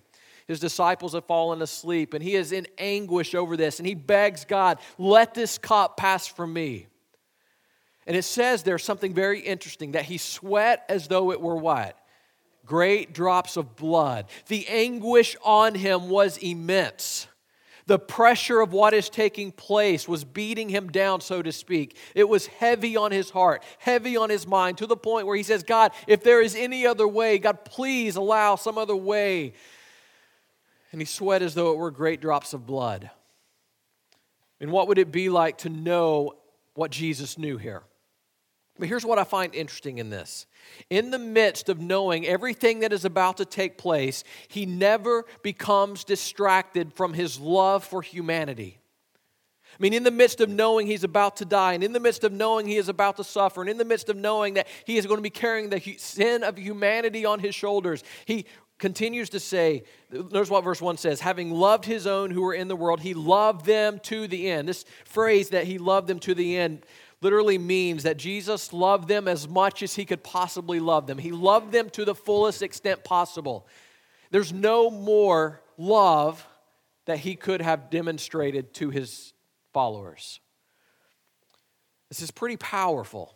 his 0.47 0.61
disciples 0.61 1.15
have 1.15 1.25
fallen 1.25 1.61
asleep, 1.61 2.15
and 2.15 2.23
he 2.23 2.37
is 2.37 2.53
in 2.53 2.67
anguish 2.79 3.35
over 3.35 3.57
this, 3.57 3.79
and 3.79 3.87
he 3.87 3.95
begs 3.95 4.45
God, 4.45 4.79
let 4.97 5.35
this 5.35 5.59
cup 5.59 5.97
pass 5.97 6.27
from 6.27 6.53
me. 6.53 6.87
And 8.07 8.17
it 8.17 8.23
says 8.23 8.63
there's 8.63 8.85
something 8.85 9.13
very 9.13 9.41
interesting 9.41 9.93
that 9.93 10.05
he 10.05 10.19
sweat 10.19 10.85
as 10.89 11.09
though 11.09 11.33
it 11.33 11.41
were 11.41 11.57
what? 11.57 11.99
Great 12.65 13.13
drops 13.13 13.57
of 13.57 13.75
blood. 13.75 14.27
The 14.47 14.67
anguish 14.69 15.37
on 15.45 15.75
him 15.75 16.09
was 16.09 16.37
immense. 16.39 17.27
The 17.87 17.99
pressure 17.99 18.61
of 18.61 18.73
what 18.73 18.95
is 18.95 19.09
taking 19.09 19.53
place 19.53 20.09
was 20.09 20.25
beating 20.25 20.69
him 20.69 20.89
down, 20.89 21.21
so 21.21 21.43
to 21.43 21.53
speak. 21.53 21.97
It 22.15 22.29
was 22.29 22.47
heavy 22.47 22.97
on 22.97 23.13
his 23.13 23.31
heart, 23.31 23.63
heavy 23.79 24.17
on 24.17 24.29
his 24.31 24.47
mind, 24.47 24.79
to 24.79 24.87
the 24.87 24.97
point 24.97 25.27
where 25.27 25.37
he 25.37 25.45
says, 25.45 25.63
God, 25.63 25.93
if 26.09 26.23
there 26.23 26.43
is 26.43 26.57
any 26.57 26.87
other 26.87 27.07
way, 27.07 27.39
God, 27.39 27.65
please 27.65 28.17
allow 28.17 28.57
some 28.57 28.79
other 28.79 28.97
way 28.97 29.53
and 30.97 31.03
he 31.03 31.05
sweat 31.05 31.43
as 31.43 31.53
though 31.53 31.73
it 31.73 31.77
were 31.77 31.91
great 31.91 32.23
drops 32.23 32.55
of 32.55 32.65
blood. 32.65 33.11
And 34.61 34.73
what 34.73 34.89
would 34.89 34.97
it 34.97 35.13
be 35.13 35.29
like 35.29 35.59
to 35.59 35.69
know 35.69 36.33
what 36.73 36.91
Jesus 36.91 37.37
knew 37.37 37.59
here? 37.59 37.83
But 38.79 38.89
here's 38.89 39.05
what 39.05 39.19
I 39.19 39.25
find 39.25 39.55
interesting 39.55 39.99
in 39.99 40.09
this. 40.09 40.47
In 40.89 41.11
the 41.11 41.19
midst 41.19 41.69
of 41.69 41.79
knowing 41.79 42.27
everything 42.27 42.81
that 42.81 42.95
is 42.95 43.05
about 43.05 43.37
to 43.37 43.45
take 43.45 43.77
place, 43.77 44.25
he 44.49 44.65
never 44.65 45.27
becomes 45.43 46.03
distracted 46.03 46.95
from 46.95 47.13
his 47.13 47.39
love 47.39 47.85
for 47.85 48.01
humanity. 48.01 48.79
I 49.79 49.83
mean, 49.83 49.93
in 49.93 50.03
the 50.05 50.11
midst 50.11 50.41
of 50.41 50.49
knowing 50.49 50.87
he's 50.87 51.05
about 51.05 51.37
to 51.37 51.45
die, 51.45 51.75
and 51.75 51.85
in 51.85 51.93
the 51.93 52.01
midst 52.01 52.25
of 52.25 52.33
knowing 52.33 52.67
he 52.67 52.77
is 52.77 52.89
about 52.89 53.19
to 53.19 53.25
suffer, 53.25 53.61
and 53.61 53.69
in 53.69 53.77
the 53.77 53.85
midst 53.85 54.09
of 54.09 54.17
knowing 54.17 54.55
that 54.55 54.67
he 54.87 54.97
is 54.97 55.05
going 55.05 55.19
to 55.19 55.23
be 55.23 55.29
carrying 55.29 55.69
the 55.69 55.79
sin 55.99 56.43
of 56.43 56.57
humanity 56.57 57.27
on 57.27 57.41
his 57.41 57.55
shoulders, 57.55 58.03
he 58.25 58.47
continues 58.79 59.31
to 59.31 59.41
say, 59.41 59.85
notice 60.11 60.51
what 60.51 60.65
verse 60.65 60.81
1 60.81 60.99
says, 60.99 61.21
having 61.21 61.51
loved 61.51 61.85
his 61.85 62.07
own 62.07 62.31
who 62.31 62.43
were 62.43 62.55
in 62.55 62.69
the 62.69 62.77
world, 62.77 63.01
he 63.01 63.15
loved 63.15 63.65
them 63.65 63.99
to 64.01 64.29
the 64.29 64.51
end. 64.51 64.69
This 64.69 64.85
phrase 65.05 65.51
that 65.51 65.65
he 65.65 65.79
loved 65.79 66.09
them 66.09 66.19
to 66.21 66.35
the 66.35 66.57
end 66.57 66.85
literally 67.23 67.59
means 67.59 68.03
that 68.03 68.19
Jesus 68.19 68.73
loved 68.73 69.09
them 69.09 69.27
as 69.27 69.49
much 69.49 69.83
as 69.83 69.95
he 69.95 70.05
could 70.05 70.23
possibly 70.23 70.81
love 70.81 71.07
them. 71.07 71.19
He 71.19 71.33
loved 71.33 71.73
them 71.73 71.89
to 71.91 72.05
the 72.05 72.15
fullest 72.15 72.63
extent 72.63 73.05
possible. 73.05 73.67
There's 74.31 74.53
no 74.53 74.91
more 74.91 75.63
love 75.79 76.47
that 77.07 77.19
he 77.21 77.37
could 77.37 77.63
have 77.63 77.89
demonstrated 77.89 78.75
to 78.75 78.91
his 78.91 79.33
followers. 79.73 80.41
This 82.09 82.21
is 82.21 82.31
pretty 82.31 82.57
powerful. 82.57 83.36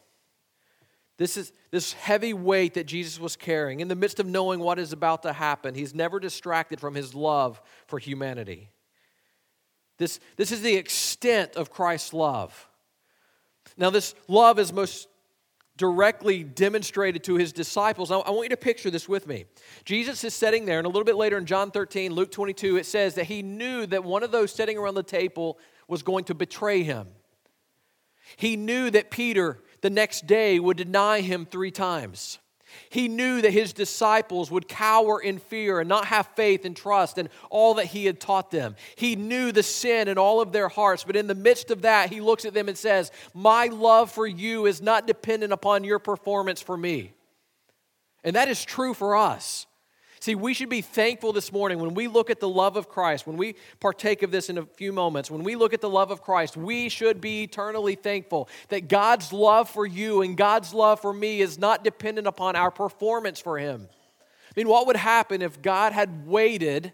This 1.20 1.36
is 1.36 1.52
this 1.70 1.92
heavy 1.92 2.32
weight 2.32 2.72
that 2.74 2.86
Jesus 2.86 3.20
was 3.20 3.36
carrying 3.36 3.80
in 3.80 3.88
the 3.88 3.94
midst 3.94 4.20
of 4.20 4.26
knowing 4.26 4.58
what 4.58 4.78
is 4.78 4.94
about 4.94 5.24
to 5.24 5.34
happen. 5.34 5.74
He's 5.74 5.94
never 5.94 6.18
distracted 6.18 6.80
from 6.80 6.94
his 6.94 7.14
love 7.14 7.60
for 7.88 7.98
humanity. 7.98 8.70
This, 9.98 10.18
this 10.36 10.50
is 10.50 10.62
the 10.62 10.76
extent 10.76 11.56
of 11.56 11.70
Christ's 11.70 12.14
love. 12.14 12.70
Now, 13.76 13.90
this 13.90 14.14
love 14.28 14.58
is 14.58 14.72
most 14.72 15.08
directly 15.76 16.42
demonstrated 16.42 17.22
to 17.24 17.36
his 17.36 17.52
disciples. 17.52 18.10
I, 18.10 18.16
want 18.30 18.44
you 18.44 18.48
to 18.48 18.56
picture 18.56 18.90
this 18.90 19.06
with 19.06 19.26
me. 19.26 19.44
Jesus 19.84 20.24
is 20.24 20.32
sitting 20.32 20.64
there, 20.64 20.78
and 20.78 20.86
a 20.86 20.88
little 20.88 21.04
bit 21.04 21.16
later 21.16 21.36
in 21.36 21.44
John 21.44 21.70
13, 21.70 22.14
Luke 22.14 22.30
22, 22.30 22.78
it 22.78 22.86
says 22.86 23.16
that 23.16 23.26
he 23.26 23.42
knew 23.42 23.84
that 23.84 24.04
one 24.04 24.22
of 24.22 24.30
those 24.30 24.52
sitting 24.52 24.78
around 24.78 24.94
the 24.94 25.02
table 25.02 25.58
was 25.86 26.02
going 26.02 26.24
to 26.24 26.34
betray 26.34 26.82
him. 26.82 27.08
He 28.36 28.56
knew 28.56 28.90
that 28.90 29.10
Peter 29.10 29.58
the 29.80 29.90
next 29.90 30.26
day 30.26 30.58
would 30.58 30.76
deny 30.76 31.20
him 31.20 31.46
three 31.46 31.70
times. 31.70 32.38
He 32.88 33.08
knew 33.08 33.42
that 33.42 33.52
his 33.52 33.72
disciples 33.72 34.50
would 34.50 34.68
cower 34.68 35.20
in 35.20 35.38
fear 35.38 35.80
and 35.80 35.88
not 35.88 36.06
have 36.06 36.28
faith 36.36 36.64
and 36.64 36.76
trust 36.76 37.18
in 37.18 37.28
all 37.50 37.74
that 37.74 37.86
he 37.86 38.04
had 38.04 38.20
taught 38.20 38.50
them. 38.50 38.76
He 38.96 39.16
knew 39.16 39.52
the 39.52 39.62
sin 39.62 40.08
in 40.08 40.18
all 40.18 40.40
of 40.40 40.52
their 40.52 40.68
hearts, 40.68 41.04
but 41.04 41.16
in 41.16 41.26
the 41.26 41.34
midst 41.34 41.70
of 41.70 41.82
that, 41.82 42.10
he 42.10 42.20
looks 42.20 42.44
at 42.44 42.54
them 42.54 42.68
and 42.68 42.78
says, 42.78 43.10
My 43.34 43.66
love 43.66 44.10
for 44.10 44.26
you 44.26 44.66
is 44.66 44.80
not 44.80 45.06
dependent 45.06 45.52
upon 45.52 45.84
your 45.84 45.98
performance 45.98 46.60
for 46.60 46.76
me. 46.76 47.12
And 48.22 48.36
that 48.36 48.48
is 48.48 48.64
true 48.64 48.94
for 48.94 49.16
us. 49.16 49.66
See, 50.20 50.34
we 50.34 50.52
should 50.52 50.68
be 50.68 50.82
thankful 50.82 51.32
this 51.32 51.50
morning 51.50 51.78
when 51.78 51.94
we 51.94 52.06
look 52.06 52.28
at 52.28 52.40
the 52.40 52.48
love 52.48 52.76
of 52.76 52.90
Christ, 52.90 53.26
when 53.26 53.38
we 53.38 53.56
partake 53.80 54.22
of 54.22 54.30
this 54.30 54.50
in 54.50 54.58
a 54.58 54.66
few 54.66 54.92
moments, 54.92 55.30
when 55.30 55.42
we 55.42 55.56
look 55.56 55.72
at 55.72 55.80
the 55.80 55.88
love 55.88 56.10
of 56.10 56.20
Christ, 56.20 56.58
we 56.58 56.90
should 56.90 57.22
be 57.22 57.44
eternally 57.44 57.94
thankful 57.94 58.46
that 58.68 58.88
God's 58.88 59.32
love 59.32 59.70
for 59.70 59.86
you 59.86 60.20
and 60.20 60.36
God's 60.36 60.74
love 60.74 61.00
for 61.00 61.14
me 61.14 61.40
is 61.40 61.58
not 61.58 61.84
dependent 61.84 62.26
upon 62.26 62.54
our 62.54 62.70
performance 62.70 63.40
for 63.40 63.56
Him. 63.56 63.88
I 64.20 64.52
mean, 64.56 64.68
what 64.68 64.86
would 64.88 64.96
happen 64.96 65.40
if 65.40 65.62
God 65.62 65.94
had 65.94 66.26
waited 66.26 66.92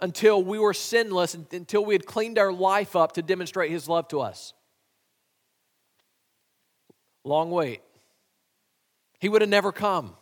until 0.00 0.40
we 0.40 0.60
were 0.60 0.74
sinless, 0.74 1.34
until 1.34 1.84
we 1.84 1.94
had 1.94 2.06
cleaned 2.06 2.38
our 2.38 2.52
life 2.52 2.94
up 2.94 3.12
to 3.14 3.22
demonstrate 3.22 3.72
His 3.72 3.88
love 3.88 4.06
to 4.08 4.20
us? 4.20 4.52
Long 7.24 7.50
wait. 7.50 7.80
He 9.18 9.28
would 9.28 9.42
have 9.42 9.50
never 9.50 9.72
come. 9.72 10.14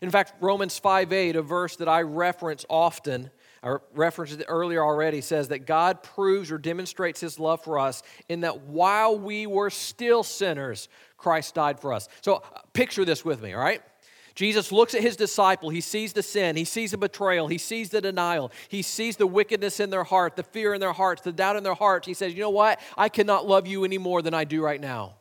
In 0.00 0.10
fact, 0.10 0.34
Romans 0.40 0.78
5 0.78 1.12
8, 1.12 1.36
a 1.36 1.42
verse 1.42 1.76
that 1.76 1.88
I 1.88 2.02
reference 2.02 2.64
often, 2.68 3.30
I 3.62 3.76
referenced 3.94 4.40
it 4.40 4.46
earlier 4.48 4.82
already, 4.82 5.20
says 5.20 5.48
that 5.48 5.66
God 5.66 6.02
proves 6.02 6.50
or 6.50 6.58
demonstrates 6.58 7.20
his 7.20 7.38
love 7.38 7.62
for 7.62 7.78
us 7.78 8.02
in 8.28 8.40
that 8.40 8.62
while 8.62 9.18
we 9.18 9.46
were 9.46 9.68
still 9.68 10.22
sinners, 10.22 10.88
Christ 11.18 11.54
died 11.54 11.78
for 11.80 11.92
us. 11.92 12.08
So 12.22 12.36
uh, 12.36 12.60
picture 12.72 13.04
this 13.04 13.24
with 13.24 13.42
me, 13.42 13.52
all 13.52 13.60
right? 13.60 13.82
Jesus 14.34 14.72
looks 14.72 14.94
at 14.94 15.02
his 15.02 15.16
disciple. 15.16 15.68
He 15.68 15.82
sees 15.82 16.14
the 16.14 16.22
sin. 16.22 16.56
He 16.56 16.64
sees 16.64 16.92
the 16.92 16.96
betrayal. 16.96 17.48
He 17.48 17.58
sees 17.58 17.90
the 17.90 18.00
denial. 18.00 18.52
He 18.68 18.80
sees 18.80 19.16
the 19.16 19.26
wickedness 19.26 19.80
in 19.80 19.90
their 19.90 20.04
heart, 20.04 20.36
the 20.36 20.42
fear 20.42 20.72
in 20.72 20.80
their 20.80 20.94
hearts, 20.94 21.20
the 21.20 21.32
doubt 21.32 21.56
in 21.56 21.62
their 21.62 21.74
hearts. 21.74 22.06
He 22.06 22.14
says, 22.14 22.32
You 22.32 22.40
know 22.40 22.50
what? 22.50 22.80
I 22.96 23.10
cannot 23.10 23.46
love 23.46 23.66
you 23.66 23.84
any 23.84 23.98
more 23.98 24.22
than 24.22 24.32
I 24.32 24.44
do 24.44 24.62
right 24.62 24.80
now. 24.80 25.16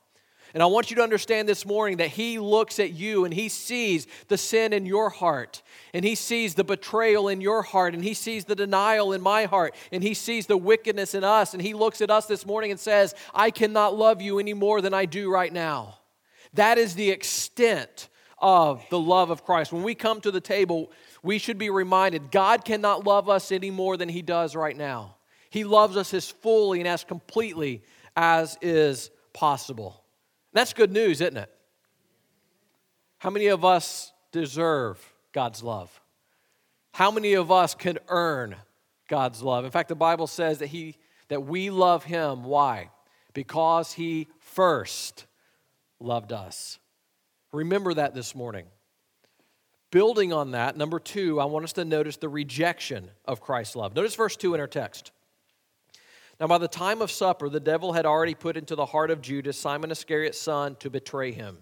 And 0.53 0.63
I 0.63 0.65
want 0.65 0.89
you 0.89 0.95
to 0.95 1.03
understand 1.03 1.47
this 1.47 1.65
morning 1.65 1.97
that 1.97 2.09
He 2.09 2.39
looks 2.39 2.79
at 2.79 2.93
you 2.93 3.25
and 3.25 3.33
He 3.33 3.49
sees 3.49 4.07
the 4.27 4.37
sin 4.37 4.73
in 4.73 4.85
your 4.85 5.09
heart, 5.09 5.61
and 5.93 6.03
He 6.03 6.15
sees 6.15 6.55
the 6.55 6.63
betrayal 6.63 7.27
in 7.27 7.41
your 7.41 7.61
heart, 7.61 7.93
and 7.93 8.03
He 8.03 8.13
sees 8.13 8.45
the 8.45 8.55
denial 8.55 9.13
in 9.13 9.21
my 9.21 9.45
heart, 9.45 9.75
and 9.91 10.01
He 10.01 10.13
sees 10.13 10.47
the 10.47 10.57
wickedness 10.57 11.13
in 11.13 11.23
us, 11.23 11.53
and 11.53 11.61
He 11.61 11.73
looks 11.73 12.01
at 12.01 12.09
us 12.09 12.25
this 12.25 12.45
morning 12.45 12.71
and 12.71 12.79
says, 12.79 13.13
I 13.33 13.51
cannot 13.51 13.95
love 13.95 14.21
you 14.21 14.39
any 14.39 14.53
more 14.53 14.81
than 14.81 14.93
I 14.93 15.05
do 15.05 15.31
right 15.31 15.53
now. 15.53 15.99
That 16.53 16.77
is 16.77 16.95
the 16.95 17.11
extent 17.11 18.09
of 18.39 18.83
the 18.89 18.99
love 18.99 19.29
of 19.29 19.43
Christ. 19.43 19.71
When 19.71 19.83
we 19.83 19.95
come 19.95 20.21
to 20.21 20.31
the 20.31 20.41
table, 20.41 20.91
we 21.21 21.37
should 21.37 21.57
be 21.57 21.69
reminded 21.69 22.31
God 22.31 22.65
cannot 22.65 23.05
love 23.05 23.29
us 23.29 23.51
any 23.51 23.69
more 23.69 23.97
than 23.97 24.09
He 24.09 24.21
does 24.21 24.55
right 24.55 24.75
now. 24.75 25.15
He 25.49 25.63
loves 25.63 25.97
us 25.97 26.13
as 26.13 26.29
fully 26.29 26.79
and 26.79 26.87
as 26.87 27.03
completely 27.03 27.83
as 28.15 28.57
is 28.61 29.11
possible. 29.33 30.03
That's 30.59 30.73
good 30.73 30.91
news, 30.91 31.21
isn't 31.21 31.37
it? 31.37 31.49
How 33.19 33.29
many 33.29 33.47
of 33.47 33.63
us 33.63 34.11
deserve 34.33 34.99
God's 35.31 35.63
love? 35.63 36.01
How 36.91 37.11
many 37.11 37.35
of 37.35 37.49
us 37.49 37.75
can 37.75 37.97
earn 38.09 38.57
God's 39.07 39.41
love? 39.41 39.63
In 39.63 39.71
fact, 39.71 39.87
the 39.87 39.95
Bible 39.95 40.27
says 40.27 40.57
that 40.57 40.67
he 40.67 40.97
that 41.29 41.45
we 41.45 41.69
love 41.69 42.03
him 42.03 42.43
why? 42.43 42.89
Because 43.33 43.93
he 43.93 44.27
first 44.39 45.27
loved 45.97 46.33
us. 46.33 46.77
Remember 47.53 47.93
that 47.93 48.13
this 48.13 48.35
morning. 48.35 48.65
Building 49.91 50.33
on 50.33 50.51
that, 50.51 50.75
number 50.75 50.99
2, 50.99 51.39
I 51.39 51.45
want 51.45 51.63
us 51.63 51.73
to 51.73 51.85
notice 51.85 52.17
the 52.17 52.27
rejection 52.27 53.11
of 53.23 53.39
Christ's 53.39 53.77
love. 53.77 53.95
Notice 53.95 54.15
verse 54.15 54.35
2 54.35 54.55
in 54.55 54.59
our 54.59 54.67
text. 54.67 55.13
Now, 56.39 56.47
by 56.47 56.57
the 56.57 56.69
time 56.69 57.01
of 57.01 57.11
supper, 57.11 57.49
the 57.49 57.59
devil 57.59 57.93
had 57.93 58.05
already 58.05 58.33
put 58.33 58.55
into 58.55 58.75
the 58.75 58.85
heart 58.85 59.11
of 59.11 59.21
Judas, 59.21 59.57
Simon 59.57 59.91
Iscariot's 59.91 60.39
son, 60.39 60.77
to 60.79 60.89
betray 60.89 61.31
him. 61.31 61.57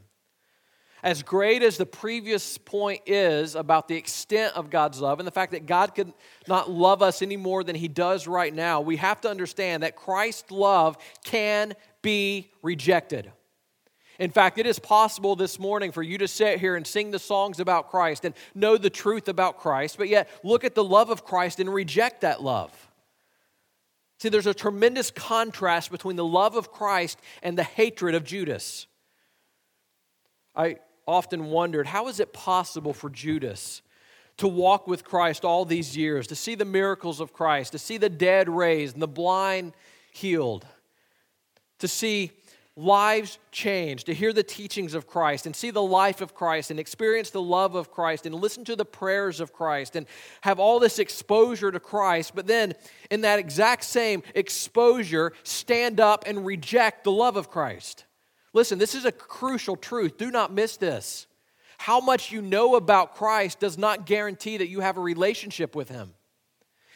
As 1.03 1.23
great 1.23 1.63
as 1.63 1.77
the 1.77 1.85
previous 1.85 2.57
point 2.57 3.01
is 3.05 3.55
about 3.55 3.87
the 3.87 3.95
extent 3.95 4.55
of 4.55 4.69
God's 4.69 4.99
love 4.99 5.19
and 5.19 5.27
the 5.27 5.31
fact 5.31 5.51
that 5.51 5.65
God 5.65 5.95
could 5.95 6.11
not 6.47 6.69
love 6.69 7.01
us 7.01 7.21
any 7.21 7.37
more 7.37 7.63
than 7.63 7.75
he 7.75 7.87
does 7.87 8.27
right 8.27 8.53
now, 8.53 8.81
we 8.81 8.97
have 8.97 9.21
to 9.21 9.29
understand 9.29 9.83
that 9.83 9.95
Christ's 9.95 10.51
love 10.51 10.97
can 11.23 11.73
be 12.01 12.51
rejected. 12.61 13.31
In 14.19 14.31
fact, 14.31 14.57
it 14.57 14.65
is 14.65 14.79
possible 14.79 15.35
this 15.35 15.59
morning 15.59 15.91
for 15.91 16.01
you 16.01 16.17
to 16.17 16.27
sit 16.27 16.59
here 16.59 16.75
and 16.75 16.85
sing 16.85 17.11
the 17.11 17.19
songs 17.19 17.59
about 17.59 17.89
Christ 17.89 18.25
and 18.25 18.33
know 18.55 18.75
the 18.75 18.89
truth 18.89 19.27
about 19.27 19.59
Christ, 19.59 19.97
but 19.97 20.09
yet 20.09 20.27
look 20.43 20.63
at 20.63 20.73
the 20.73 20.83
love 20.83 21.11
of 21.11 21.23
Christ 21.23 21.59
and 21.59 21.71
reject 21.71 22.21
that 22.21 22.41
love. 22.41 22.86
See, 24.19 24.29
there's 24.29 24.47
a 24.47 24.53
tremendous 24.53 25.11
contrast 25.11 25.91
between 25.91 26.15
the 26.15 26.25
love 26.25 26.55
of 26.55 26.71
Christ 26.71 27.19
and 27.43 27.57
the 27.57 27.63
hatred 27.63 28.15
of 28.15 28.23
Judas. 28.23 28.87
I 30.55 30.77
often 31.07 31.45
wondered 31.45 31.87
how 31.87 32.07
is 32.07 32.19
it 32.19 32.33
possible 32.33 32.93
for 32.93 33.09
Judas 33.09 33.81
to 34.37 34.47
walk 34.47 34.87
with 34.87 35.03
Christ 35.03 35.45
all 35.45 35.65
these 35.65 35.95
years, 35.97 36.27
to 36.27 36.35
see 36.35 36.55
the 36.55 36.65
miracles 36.65 37.19
of 37.19 37.33
Christ, 37.33 37.71
to 37.71 37.79
see 37.79 37.97
the 37.97 38.09
dead 38.09 38.49
raised 38.49 38.95
and 38.95 39.01
the 39.01 39.07
blind 39.07 39.73
healed, 40.11 40.65
to 41.79 41.87
see 41.87 42.31
lives 42.77 43.39
changed, 43.51 44.05
to 44.05 44.13
hear 44.13 44.31
the 44.31 44.43
teachings 44.43 44.93
of 44.93 45.07
Christ 45.07 45.47
and 45.47 45.55
see 45.55 45.71
the 45.71 45.81
life 45.81 46.21
of 46.21 46.35
Christ 46.35 46.69
and 46.69 46.79
experience 46.79 47.31
the 47.31 47.41
love 47.41 47.73
of 47.73 47.91
Christ 47.91 48.27
and 48.27 48.35
listen 48.35 48.63
to 48.65 48.75
the 48.75 48.85
prayers 48.85 49.39
of 49.39 49.51
Christ 49.51 49.95
and 49.95 50.05
have 50.41 50.59
all 50.59 50.79
this 50.79 50.99
exposure 50.99 51.71
to 51.71 51.79
Christ, 51.79 52.33
but 52.35 52.45
then 52.45 52.75
in 53.09 53.21
that 53.21 53.39
exact 53.39 53.83
same 53.83 54.21
exposure, 54.35 55.33
stand 55.41 55.99
up 55.99 56.23
and 56.27 56.45
reject 56.45 57.03
the 57.03 57.11
love 57.11 57.35
of 57.35 57.49
Christ. 57.49 58.05
Listen, 58.53 58.77
this 58.77 58.93
is 58.93 59.05
a 59.05 59.11
crucial 59.11 59.75
truth. 59.75 60.17
Do 60.17 60.29
not 60.29 60.53
miss 60.53 60.77
this. 60.77 61.25
How 61.79 61.99
much 61.99 62.31
you 62.31 62.41
know 62.41 62.75
about 62.75 63.15
Christ 63.15 63.59
does 63.59 63.77
not 63.77 64.05
guarantee 64.05 64.57
that 64.57 64.69
you 64.69 64.81
have 64.81 64.97
a 64.97 65.01
relationship 65.01 65.75
with 65.75 65.89
Him. 65.89 66.13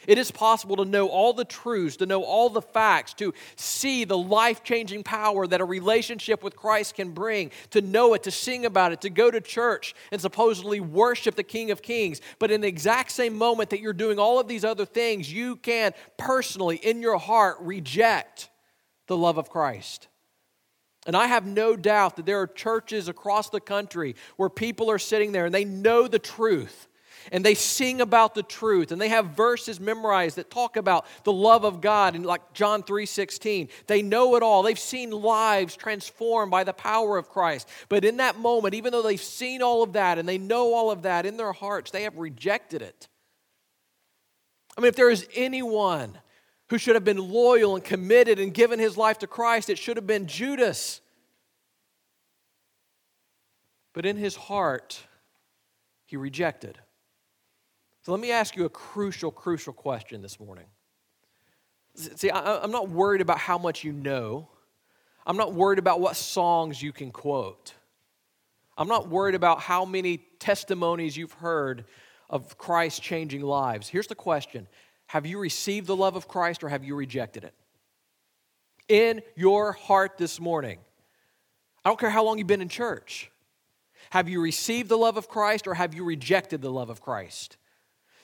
It 0.07 0.17
is 0.17 0.31
possible 0.31 0.77
to 0.77 0.85
know 0.85 1.07
all 1.07 1.33
the 1.33 1.45
truths, 1.45 1.97
to 1.97 2.05
know 2.05 2.23
all 2.23 2.49
the 2.49 2.61
facts, 2.61 3.13
to 3.15 3.33
see 3.55 4.03
the 4.03 4.17
life 4.17 4.63
changing 4.63 5.03
power 5.03 5.45
that 5.47 5.61
a 5.61 5.65
relationship 5.65 6.43
with 6.43 6.55
Christ 6.55 6.95
can 6.95 7.11
bring, 7.11 7.51
to 7.71 7.81
know 7.81 8.13
it, 8.13 8.23
to 8.23 8.31
sing 8.31 8.65
about 8.65 8.91
it, 8.91 9.01
to 9.01 9.09
go 9.09 9.29
to 9.29 9.39
church 9.39 9.93
and 10.11 10.19
supposedly 10.19 10.79
worship 10.79 11.35
the 11.35 11.43
King 11.43 11.71
of 11.71 11.81
Kings. 11.81 12.21
But 12.39 12.51
in 12.51 12.61
the 12.61 12.67
exact 12.67 13.11
same 13.11 13.37
moment 13.37 13.69
that 13.69 13.79
you're 13.79 13.93
doing 13.93 14.19
all 14.19 14.39
of 14.39 14.47
these 14.47 14.65
other 14.65 14.85
things, 14.85 15.31
you 15.31 15.55
can 15.57 15.93
personally, 16.17 16.77
in 16.77 17.01
your 17.01 17.17
heart, 17.17 17.57
reject 17.61 18.49
the 19.07 19.17
love 19.17 19.37
of 19.37 19.49
Christ. 19.49 20.07
And 21.07 21.15
I 21.15 21.27
have 21.27 21.45
no 21.45 21.75
doubt 21.75 22.15
that 22.15 22.25
there 22.25 22.39
are 22.41 22.47
churches 22.47 23.07
across 23.07 23.49
the 23.49 23.59
country 23.59 24.15
where 24.37 24.49
people 24.49 24.89
are 24.91 24.99
sitting 24.99 25.31
there 25.31 25.45
and 25.45 25.53
they 25.53 25.65
know 25.65 26.07
the 26.07 26.19
truth 26.19 26.87
and 27.31 27.45
they 27.45 27.53
sing 27.53 28.01
about 28.01 28.35
the 28.35 28.43
truth 28.43 28.91
and 28.91 29.01
they 29.01 29.09
have 29.09 29.27
verses 29.27 29.79
memorized 29.79 30.37
that 30.37 30.49
talk 30.49 30.77
about 30.77 31.05
the 31.23 31.31
love 31.31 31.63
of 31.63 31.81
God 31.81 32.15
and 32.15 32.25
like 32.25 32.53
John 32.53 32.83
3:16 32.83 33.69
they 33.87 34.01
know 34.01 34.35
it 34.35 34.43
all. 34.43 34.63
They've 34.63 34.79
seen 34.79 35.11
lives 35.11 35.75
transformed 35.75 36.51
by 36.51 36.63
the 36.63 36.73
power 36.73 37.17
of 37.17 37.29
Christ. 37.29 37.67
But 37.89 38.05
in 38.05 38.17
that 38.17 38.37
moment 38.37 38.73
even 38.73 38.91
though 38.91 39.01
they've 39.01 39.21
seen 39.21 39.61
all 39.61 39.83
of 39.83 39.93
that 39.93 40.17
and 40.17 40.27
they 40.27 40.37
know 40.37 40.73
all 40.73 40.91
of 40.91 41.03
that 41.03 41.25
in 41.25 41.37
their 41.37 41.53
hearts 41.53 41.91
they 41.91 42.03
have 42.03 42.17
rejected 42.17 42.81
it. 42.81 43.07
I 44.77 44.81
mean 44.81 44.89
if 44.89 44.95
there 44.95 45.09
is 45.09 45.27
anyone 45.35 46.17
who 46.69 46.77
should 46.77 46.95
have 46.95 47.03
been 47.03 47.17
loyal 47.17 47.75
and 47.75 47.83
committed 47.83 48.39
and 48.39 48.53
given 48.53 48.79
his 48.79 48.97
life 48.97 49.19
to 49.19 49.27
Christ 49.27 49.69
it 49.69 49.77
should 49.77 49.97
have 49.97 50.07
been 50.07 50.27
Judas. 50.27 51.01
But 53.93 54.05
in 54.05 54.17
his 54.17 54.35
heart 54.35 55.03
he 56.05 56.17
rejected 56.17 56.79
so 58.03 58.11
let 58.11 58.19
me 58.21 58.31
ask 58.31 58.55
you 58.55 58.65
a 58.65 58.69
crucial, 58.69 59.31
crucial 59.31 59.73
question 59.73 60.21
this 60.21 60.39
morning. 60.39 60.65
See, 61.95 62.29
I, 62.29 62.63
am 62.63 62.71
not 62.71 62.89
worried 62.89 63.21
about 63.21 63.37
how 63.37 63.57
much 63.57 63.83
you 63.83 63.91
know. 63.91 64.47
I'm 65.25 65.37
not 65.37 65.53
worried 65.53 65.79
about 65.79 65.99
what 65.99 66.15
songs 66.15 66.81
you 66.81 66.91
can 66.91 67.11
quote. 67.11 67.73
I'm 68.77 68.87
not 68.87 69.09
worried 69.09 69.35
about 69.35 69.59
how 69.59 69.85
many 69.85 70.17
testimonies 70.39 71.15
you've 71.15 71.33
heard 71.33 71.85
of 72.29 72.57
Christ 72.57 73.01
changing 73.01 73.41
lives. 73.41 73.87
Here's 73.87 74.07
the 74.07 74.15
question 74.15 74.67
Have 75.07 75.25
you 75.25 75.37
received 75.37 75.85
the 75.85 75.95
love 75.95 76.15
of 76.15 76.27
Christ 76.27 76.63
or 76.63 76.69
have 76.69 76.83
you 76.83 76.95
rejected 76.95 77.43
it? 77.43 77.53
In 78.87 79.21
your 79.35 79.73
heart 79.73 80.17
this 80.17 80.39
morning. 80.39 80.79
I 81.83 81.89
don't 81.89 81.99
care 81.99 82.09
how 82.09 82.23
long 82.23 82.37
you've 82.37 82.47
been 82.47 82.61
in 82.61 82.69
church. 82.69 83.31
Have 84.11 84.29
you 84.29 84.41
received 84.41 84.89
the 84.89 84.97
love 84.97 85.17
of 85.17 85.27
Christ 85.27 85.67
or 85.67 85.73
have 85.73 85.93
you 85.93 86.03
rejected 86.03 86.61
the 86.61 86.71
love 86.71 86.89
of 86.89 87.01
Christ? 87.01 87.57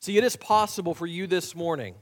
See, 0.07 0.17
it 0.17 0.23
is 0.23 0.37
possible 0.37 0.93
for 0.93 1.05
you 1.05 1.27
this 1.27 1.53
morning 1.53 1.93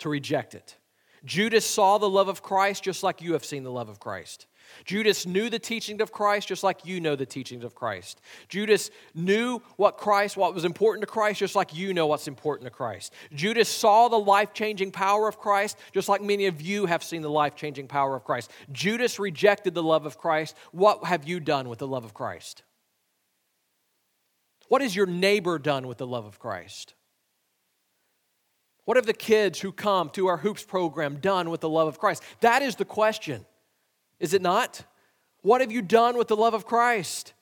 to 0.00 0.08
reject 0.08 0.56
it. 0.56 0.76
Judas 1.24 1.64
saw 1.64 1.98
the 1.98 2.10
love 2.10 2.26
of 2.26 2.42
Christ 2.42 2.82
just 2.82 3.04
like 3.04 3.22
you 3.22 3.34
have 3.34 3.44
seen 3.44 3.62
the 3.62 3.70
love 3.70 3.88
of 3.88 4.00
Christ. 4.00 4.48
Judas 4.84 5.24
knew 5.24 5.48
the 5.48 5.60
teachings 5.60 6.00
of 6.00 6.10
Christ 6.10 6.48
just 6.48 6.64
like 6.64 6.84
you 6.84 7.00
know 7.00 7.14
the 7.14 7.24
teachings 7.24 7.62
of 7.62 7.76
Christ. 7.76 8.20
Judas 8.48 8.90
knew 9.14 9.60
what 9.76 9.98
Christ, 9.98 10.36
what 10.36 10.52
was 10.52 10.64
important 10.64 11.02
to 11.02 11.06
Christ, 11.06 11.38
just 11.38 11.54
like 11.54 11.76
you 11.76 11.94
know 11.94 12.08
what's 12.08 12.26
important 12.26 12.66
to 12.66 12.76
Christ. 12.76 13.12
Judas 13.32 13.68
saw 13.68 14.08
the 14.08 14.18
life 14.18 14.52
changing 14.52 14.90
power 14.90 15.28
of 15.28 15.38
Christ 15.38 15.78
just 15.92 16.08
like 16.08 16.22
many 16.22 16.46
of 16.46 16.60
you 16.60 16.86
have 16.86 17.04
seen 17.04 17.22
the 17.22 17.30
life 17.30 17.54
changing 17.54 17.86
power 17.86 18.16
of 18.16 18.24
Christ. 18.24 18.50
Judas 18.72 19.20
rejected 19.20 19.74
the 19.74 19.82
love 19.84 20.06
of 20.06 20.18
Christ. 20.18 20.56
What 20.72 21.04
have 21.04 21.28
you 21.28 21.38
done 21.38 21.68
with 21.68 21.78
the 21.78 21.86
love 21.86 22.04
of 22.04 22.14
Christ? 22.14 22.64
What 24.68 24.82
has 24.82 24.96
your 24.96 25.06
neighbor 25.06 25.60
done 25.60 25.86
with 25.86 25.98
the 25.98 26.06
love 26.08 26.24
of 26.24 26.40
Christ? 26.40 26.95
What 28.86 28.96
have 28.96 29.06
the 29.06 29.12
kids 29.12 29.60
who 29.60 29.72
come 29.72 30.10
to 30.10 30.28
our 30.28 30.38
Hoops 30.38 30.64
program 30.64 31.16
done 31.16 31.50
with 31.50 31.60
the 31.60 31.68
love 31.68 31.88
of 31.88 31.98
Christ? 31.98 32.22
That 32.40 32.62
is 32.62 32.76
the 32.76 32.84
question, 32.84 33.44
is 34.18 34.32
it 34.32 34.40
not? 34.40 34.84
What 35.42 35.60
have 35.60 35.70
you 35.70 35.82
done 35.82 36.16
with 36.16 36.28
the 36.28 36.36
love 36.36 36.54
of 36.54 36.66
Christ? 36.66 37.34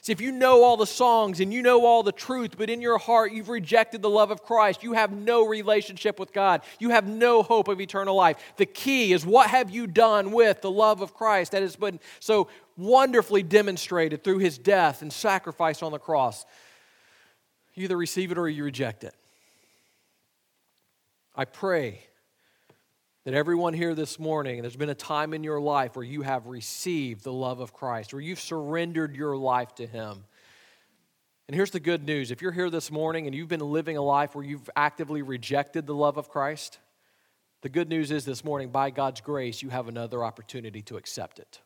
See, 0.00 0.12
if 0.12 0.20
you 0.20 0.30
know 0.30 0.62
all 0.62 0.76
the 0.76 0.86
songs 0.86 1.40
and 1.40 1.52
you 1.52 1.62
know 1.62 1.84
all 1.84 2.04
the 2.04 2.12
truth, 2.12 2.56
but 2.56 2.70
in 2.70 2.80
your 2.80 2.98
heart 2.98 3.32
you've 3.32 3.48
rejected 3.48 4.02
the 4.02 4.08
love 4.08 4.30
of 4.30 4.44
Christ, 4.44 4.84
you 4.84 4.92
have 4.92 5.10
no 5.10 5.44
relationship 5.44 6.20
with 6.20 6.32
God. 6.32 6.62
You 6.78 6.90
have 6.90 7.08
no 7.08 7.42
hope 7.42 7.66
of 7.66 7.80
eternal 7.80 8.14
life. 8.14 8.36
The 8.56 8.66
key 8.66 9.12
is 9.12 9.26
what 9.26 9.50
have 9.50 9.70
you 9.70 9.88
done 9.88 10.30
with 10.30 10.62
the 10.62 10.70
love 10.70 11.02
of 11.02 11.12
Christ 11.12 11.50
that 11.52 11.62
has 11.62 11.74
been 11.74 11.98
so 12.20 12.46
wonderfully 12.76 13.42
demonstrated 13.42 14.22
through 14.22 14.38
his 14.38 14.56
death 14.56 15.02
and 15.02 15.12
sacrifice 15.12 15.82
on 15.82 15.90
the 15.90 15.98
cross? 15.98 16.46
You 17.74 17.84
either 17.84 17.96
receive 17.96 18.30
it 18.30 18.38
or 18.38 18.48
you 18.48 18.62
reject 18.62 19.02
it. 19.02 19.14
I 21.38 21.44
pray 21.44 22.00
that 23.24 23.32
everyone 23.32 23.72
here 23.72 23.94
this 23.94 24.18
morning, 24.18 24.60
there's 24.60 24.74
been 24.74 24.88
a 24.88 24.94
time 24.94 25.32
in 25.32 25.44
your 25.44 25.60
life 25.60 25.94
where 25.94 26.04
you 26.04 26.22
have 26.22 26.48
received 26.48 27.22
the 27.22 27.32
love 27.32 27.60
of 27.60 27.72
Christ, 27.72 28.12
where 28.12 28.20
you've 28.20 28.40
surrendered 28.40 29.14
your 29.14 29.36
life 29.36 29.72
to 29.76 29.86
Him. 29.86 30.24
And 31.46 31.54
here's 31.54 31.70
the 31.70 31.78
good 31.78 32.04
news 32.04 32.32
if 32.32 32.42
you're 32.42 32.50
here 32.50 32.70
this 32.70 32.90
morning 32.90 33.26
and 33.26 33.36
you've 33.36 33.46
been 33.46 33.60
living 33.60 33.96
a 33.96 34.02
life 34.02 34.34
where 34.34 34.44
you've 34.44 34.68
actively 34.74 35.22
rejected 35.22 35.86
the 35.86 35.94
love 35.94 36.16
of 36.16 36.28
Christ, 36.28 36.80
the 37.62 37.68
good 37.68 37.88
news 37.88 38.10
is 38.10 38.24
this 38.24 38.42
morning, 38.42 38.70
by 38.70 38.90
God's 38.90 39.20
grace, 39.20 39.62
you 39.62 39.68
have 39.68 39.86
another 39.86 40.24
opportunity 40.24 40.82
to 40.82 40.96
accept 40.96 41.38
it. 41.38 41.60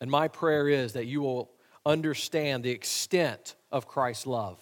And 0.00 0.10
my 0.10 0.26
prayer 0.26 0.68
is 0.68 0.94
that 0.94 1.06
you 1.06 1.22
will 1.22 1.52
understand 1.84 2.64
the 2.64 2.72
extent 2.72 3.54
of 3.70 3.86
Christ's 3.86 4.26
love 4.26 4.58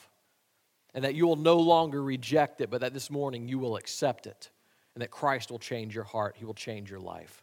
and 0.94 1.04
that 1.04 1.14
you 1.14 1.26
will 1.26 1.36
no 1.36 1.56
longer 1.56 2.02
reject 2.02 2.60
it, 2.60 2.70
but 2.70 2.80
that 2.80 2.94
this 2.94 3.10
morning 3.10 3.48
you 3.48 3.58
will 3.58 3.76
accept 3.76 4.26
it 4.26 4.50
and 4.94 5.02
that 5.02 5.10
Christ 5.10 5.50
will 5.50 5.58
change 5.58 5.94
your 5.94 6.04
heart. 6.04 6.36
He 6.38 6.44
will 6.44 6.54
change 6.54 6.90
your 6.90 7.00
life. 7.00 7.42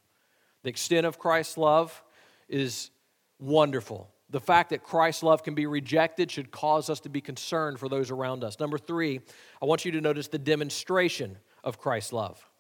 The 0.64 0.70
extent 0.70 1.06
of 1.06 1.20
Christ's 1.20 1.58
love 1.58 2.04
is 2.48 2.92
wonderful. 3.40 4.10
The 4.30 4.40
fact 4.40 4.70
that 4.70 4.84
Christ's 4.84 5.24
love 5.24 5.44
can 5.44 5.56
be 5.56 5.66
rejected 5.66 6.32
should 6.32 6.52
cause 6.52 6.90
us 6.90 7.02
to 7.02 7.10
be 7.10 7.20
concerned 7.20 7.80
for 7.80 7.90
those 7.90 8.12
around 8.12 8.44
us. 8.44 8.60
Number 8.60 8.78
three, 8.78 9.20
I 9.62 9.66
want 9.66 9.84
you 9.84 9.92
to 9.92 10.02
notice 10.02 10.30
the 10.30 10.40
demonstration 10.40 11.38
of 11.64 11.78
Christ's 11.78 12.14
love. 12.14 12.51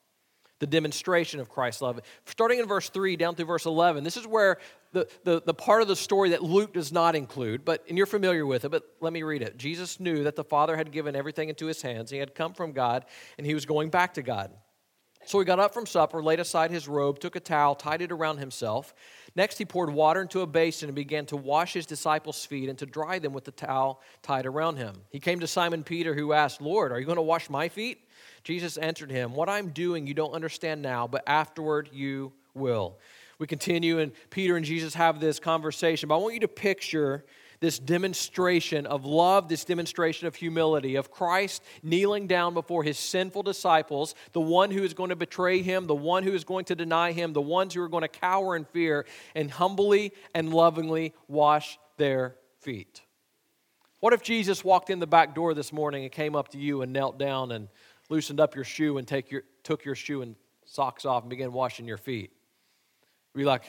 The 0.62 0.68
demonstration 0.68 1.40
of 1.40 1.50
Christ's 1.50 1.82
love. 1.82 2.00
Starting 2.26 2.60
in 2.60 2.68
verse 2.68 2.90
3 2.90 3.16
down 3.16 3.34
through 3.36 3.48
verse 3.48 3.66
11, 3.66 4.04
this 4.04 4.16
is 4.16 4.28
where 4.28 4.60
the, 4.94 5.08
the, 5.24 5.42
the 5.44 5.54
part 5.54 5.82
of 5.82 5.88
the 5.88 5.96
story 5.96 6.30
that 6.30 6.44
Luke 6.44 6.72
does 6.72 6.92
not 6.92 7.16
include, 7.16 7.66
but 7.66 7.84
and 7.90 7.98
you're 7.98 8.06
familiar 8.06 8.46
with 8.46 8.64
it, 8.64 8.70
but 8.70 8.84
let 9.00 9.12
me 9.12 9.24
read 9.24 9.42
it. 9.42 9.58
Jesus 9.58 10.00
knew 10.00 10.24
that 10.24 10.36
the 10.36 10.44
Father 10.44 10.78
had 10.78 10.92
given 10.92 11.16
everything 11.16 11.50
into 11.50 11.66
his 11.66 11.82
hands. 11.82 12.12
He 12.12 12.18
had 12.18 12.36
come 12.36 12.54
from 12.54 12.74
God, 12.74 13.06
and 13.40 13.48
he 13.48 13.56
was 13.56 13.66
going 13.66 13.90
back 13.90 14.14
to 14.14 14.22
God. 14.22 14.52
So 15.26 15.40
he 15.40 15.46
got 15.46 15.60
up 15.60 15.74
from 15.74 15.86
supper, 15.86 16.22
laid 16.22 16.40
aside 16.40 16.72
his 16.72 16.88
robe, 16.88 17.20
took 17.20 17.36
a 17.36 17.40
towel, 17.40 17.76
tied 17.76 18.02
it 18.02 18.12
around 18.12 18.38
himself. 18.38 18.94
Next, 19.36 19.58
he 19.58 19.66
poured 19.66 19.90
water 19.92 20.22
into 20.22 20.42
a 20.42 20.48
basin 20.48 20.90
and 20.90 20.96
began 20.96 21.26
to 21.28 21.38
wash 21.38 21.74
his 21.74 21.86
disciples' 21.86 22.46
feet 22.46 22.68
and 22.68 22.78
to 22.80 22.86
dry 22.86 23.20
them 23.20 23.32
with 23.34 23.46
the 23.46 23.52
towel 23.52 24.02
tied 24.22 24.46
around 24.46 24.78
him. 24.78 24.96
He 25.10 25.20
came 25.20 25.40
to 25.40 25.48
Simon 25.48 25.84
Peter, 25.84 26.14
who 26.14 26.34
asked, 26.34 26.62
Lord, 26.62 26.92
are 26.92 27.00
you 27.00 27.06
going 27.06 27.16
to 27.16 27.22
wash 27.22 27.50
my 27.50 27.70
feet? 27.70 28.00
Jesus 28.44 28.78
answered 28.78 29.12
him, 29.12 29.34
What 29.34 29.48
I'm 29.48 29.70
doing 29.70 30.06
you 30.06 30.14
don't 30.14 30.34
understand 30.34 30.82
now, 30.82 31.08
but 31.08 31.24
afterward 31.28 31.90
you 31.94 32.34
will. 32.54 32.98
We 33.40 33.48
continue, 33.48 34.00
and 34.00 34.12
Peter 34.30 34.56
and 34.56 34.66
Jesus 34.66 34.94
have 34.96 35.20
this 35.20 35.40
conversation, 35.40 36.10
but 36.10 36.16
I 36.16 36.18
want 36.20 36.34
you 36.34 36.42
to 36.42 36.48
picture 36.48 37.26
this 37.62 37.78
demonstration 37.80 38.88
of 38.88 39.06
love, 39.06 39.48
this 39.48 39.64
demonstration 39.64 40.28
of 40.28 40.36
humility, 40.36 40.96
of 40.96 41.12
Christ 41.12 41.64
kneeling 41.84 42.28
down 42.28 42.54
before 42.54 42.84
his 42.84 42.98
sinful 42.98 43.44
disciples, 43.44 44.16
the 44.34 44.42
one 44.42 44.72
who 44.72 44.84
is 44.84 44.96
going 44.96 45.12
to 45.12 45.16
betray 45.16 45.62
him, 45.62 45.86
the 45.86 45.96
one 45.96 46.24
who 46.24 46.34
is 46.34 46.44
going 46.44 46.66
to 46.66 46.76
deny 46.76 47.12
him, 47.12 47.34
the 47.34 47.42
ones 47.42 47.76
who 47.76 47.82
are 47.82 47.88
going 47.88 48.02
to 48.02 48.08
cower 48.08 48.56
in 48.56 48.66
fear, 48.66 49.06
and 49.36 49.50
humbly 49.52 50.12
and 50.34 50.52
lovingly 50.52 51.14
wash 51.28 51.78
their 51.98 52.36
feet. 52.60 53.02
What 54.00 54.14
if 54.14 54.24
Jesus 54.24 54.64
walked 54.64 54.90
in 54.90 55.00
the 55.00 55.08
back 55.08 55.36
door 55.36 55.54
this 55.54 55.72
morning 55.72 56.04
and 56.04 56.12
came 56.12 56.36
up 56.36 56.50
to 56.50 56.58
you 56.58 56.82
and 56.82 56.92
knelt 56.92 57.20
down 57.20 57.52
and 57.52 57.70
loosened 58.10 58.40
up 58.40 58.56
your 58.56 58.64
shoe 58.64 58.98
and 58.98 59.08
take 59.08 59.30
your, 59.30 59.44
took 59.64 59.86
your 59.86 59.94
shoe 59.94 60.24
and 60.24 60.36
socks 60.66 61.06
off 61.06 61.22
and 61.22 61.30
began 61.30 61.54
washing 61.54 61.88
your 61.88 62.00
feet? 62.00 62.32
Be 63.36 63.46
like, 63.46 63.64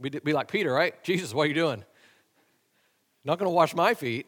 be 0.00 0.32
like 0.32 0.48
Peter, 0.48 0.72
right? 0.72 1.02
Jesus, 1.02 1.34
what 1.34 1.42
are 1.42 1.48
you 1.48 1.54
doing? 1.54 1.84
Not 3.24 3.38
going 3.38 3.50
to 3.50 3.54
wash 3.54 3.74
my 3.74 3.94
feet. 3.94 4.26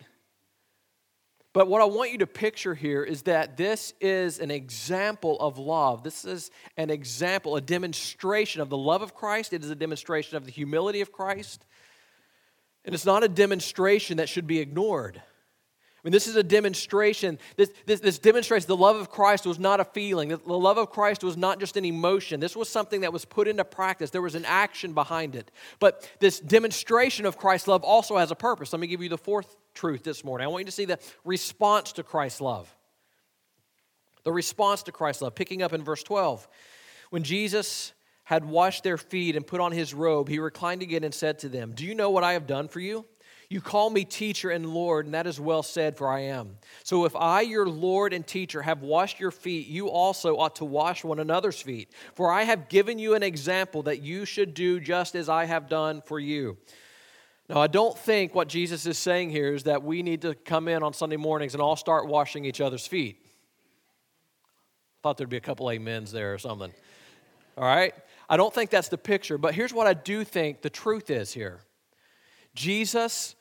But 1.52 1.68
what 1.68 1.82
I 1.82 1.84
want 1.84 2.12
you 2.12 2.18
to 2.18 2.26
picture 2.26 2.74
here 2.74 3.04
is 3.04 3.22
that 3.22 3.58
this 3.58 3.92
is 4.00 4.38
an 4.38 4.50
example 4.50 5.38
of 5.38 5.58
love. 5.58 6.02
This 6.02 6.24
is 6.24 6.50
an 6.78 6.88
example, 6.88 7.56
a 7.56 7.60
demonstration 7.60 8.62
of 8.62 8.70
the 8.70 8.76
love 8.78 9.02
of 9.02 9.14
Christ. 9.14 9.52
It 9.52 9.62
is 9.62 9.68
a 9.68 9.74
demonstration 9.74 10.38
of 10.38 10.46
the 10.46 10.50
humility 10.50 11.02
of 11.02 11.12
Christ. 11.12 11.66
And 12.84 12.94
it's 12.94 13.04
not 13.04 13.22
a 13.22 13.28
demonstration 13.28 14.16
that 14.16 14.30
should 14.30 14.46
be 14.46 14.60
ignored. 14.60 15.22
I 16.02 16.08
mean, 16.08 16.12
this 16.12 16.26
is 16.26 16.34
a 16.34 16.42
demonstration. 16.42 17.38
This, 17.56 17.70
this, 17.86 18.00
this, 18.00 18.18
demonstrates 18.18 18.66
the 18.66 18.76
love 18.76 18.96
of 18.96 19.08
Christ 19.08 19.46
was 19.46 19.60
not 19.60 19.78
a 19.78 19.84
feeling. 19.84 20.30
The 20.30 20.38
love 20.46 20.76
of 20.76 20.90
Christ 20.90 21.22
was 21.22 21.36
not 21.36 21.60
just 21.60 21.76
an 21.76 21.84
emotion. 21.84 22.40
This 22.40 22.56
was 22.56 22.68
something 22.68 23.02
that 23.02 23.12
was 23.12 23.24
put 23.24 23.46
into 23.46 23.64
practice. 23.64 24.10
There 24.10 24.20
was 24.20 24.34
an 24.34 24.44
action 24.44 24.94
behind 24.94 25.36
it. 25.36 25.52
But 25.78 26.10
this 26.18 26.40
demonstration 26.40 27.24
of 27.24 27.36
Christ's 27.36 27.68
love 27.68 27.84
also 27.84 28.16
has 28.16 28.32
a 28.32 28.34
purpose. 28.34 28.72
Let 28.72 28.80
me 28.80 28.88
give 28.88 29.00
you 29.00 29.08
the 29.08 29.18
fourth 29.18 29.56
truth 29.74 30.02
this 30.02 30.24
morning. 30.24 30.44
I 30.44 30.48
want 30.48 30.62
you 30.62 30.66
to 30.66 30.72
see 30.72 30.86
the 30.86 30.98
response 31.24 31.92
to 31.92 32.02
Christ's 32.02 32.40
love. 32.40 32.74
The 34.24 34.32
response 34.32 34.82
to 34.84 34.92
Christ's 34.92 35.22
love, 35.22 35.36
picking 35.36 35.62
up 35.62 35.72
in 35.72 35.84
verse 35.84 36.02
12. 36.02 36.48
When 37.10 37.22
Jesus 37.22 37.92
had 38.24 38.44
washed 38.44 38.82
their 38.82 38.98
feet 38.98 39.36
and 39.36 39.46
put 39.46 39.60
on 39.60 39.70
his 39.70 39.94
robe, 39.94 40.28
he 40.28 40.40
reclined 40.40 40.82
again 40.82 41.04
and 41.04 41.14
said 41.14 41.38
to 41.40 41.48
them, 41.48 41.74
Do 41.76 41.84
you 41.84 41.94
know 41.94 42.10
what 42.10 42.24
I 42.24 42.32
have 42.32 42.48
done 42.48 42.66
for 42.66 42.80
you? 42.80 43.04
You 43.52 43.60
call 43.60 43.90
me 43.90 44.06
teacher 44.06 44.48
and 44.48 44.64
Lord, 44.64 45.04
and 45.04 45.12
that 45.12 45.26
is 45.26 45.38
well 45.38 45.62
said, 45.62 45.98
for 45.98 46.08
I 46.08 46.20
am. 46.20 46.56
So 46.84 47.04
if 47.04 47.14
I, 47.14 47.42
your 47.42 47.68
Lord 47.68 48.14
and 48.14 48.26
teacher, 48.26 48.62
have 48.62 48.80
washed 48.80 49.20
your 49.20 49.30
feet, 49.30 49.66
you 49.66 49.90
also 49.90 50.38
ought 50.38 50.56
to 50.56 50.64
wash 50.64 51.04
one 51.04 51.18
another's 51.18 51.60
feet. 51.60 51.90
For 52.14 52.32
I 52.32 52.44
have 52.44 52.70
given 52.70 52.98
you 52.98 53.14
an 53.14 53.22
example 53.22 53.82
that 53.82 54.00
you 54.00 54.24
should 54.24 54.54
do 54.54 54.80
just 54.80 55.14
as 55.14 55.28
I 55.28 55.44
have 55.44 55.68
done 55.68 56.00
for 56.00 56.18
you. 56.18 56.56
Now, 57.50 57.60
I 57.60 57.66
don't 57.66 57.96
think 57.98 58.34
what 58.34 58.48
Jesus 58.48 58.86
is 58.86 58.96
saying 58.96 59.28
here 59.28 59.52
is 59.52 59.64
that 59.64 59.82
we 59.82 60.02
need 60.02 60.22
to 60.22 60.34
come 60.34 60.66
in 60.66 60.82
on 60.82 60.94
Sunday 60.94 61.18
mornings 61.18 61.52
and 61.52 61.60
all 61.60 61.76
start 61.76 62.06
washing 62.06 62.46
each 62.46 62.62
other's 62.62 62.86
feet. 62.86 63.18
I 63.22 63.28
Thought 65.02 65.18
there'd 65.18 65.28
be 65.28 65.36
a 65.36 65.40
couple 65.40 65.68
amens 65.68 66.10
there 66.10 66.32
or 66.32 66.38
something. 66.38 66.72
All 67.58 67.64
right? 67.64 67.92
I 68.30 68.38
don't 68.38 68.54
think 68.54 68.70
that's 68.70 68.88
the 68.88 68.96
picture, 68.96 69.36
but 69.36 69.54
here's 69.54 69.74
what 69.74 69.86
I 69.86 69.92
do 69.92 70.24
think 70.24 70.62
the 70.62 70.70
truth 70.70 71.10
is 71.10 71.34
here 71.34 71.60
Jesus 72.54 73.34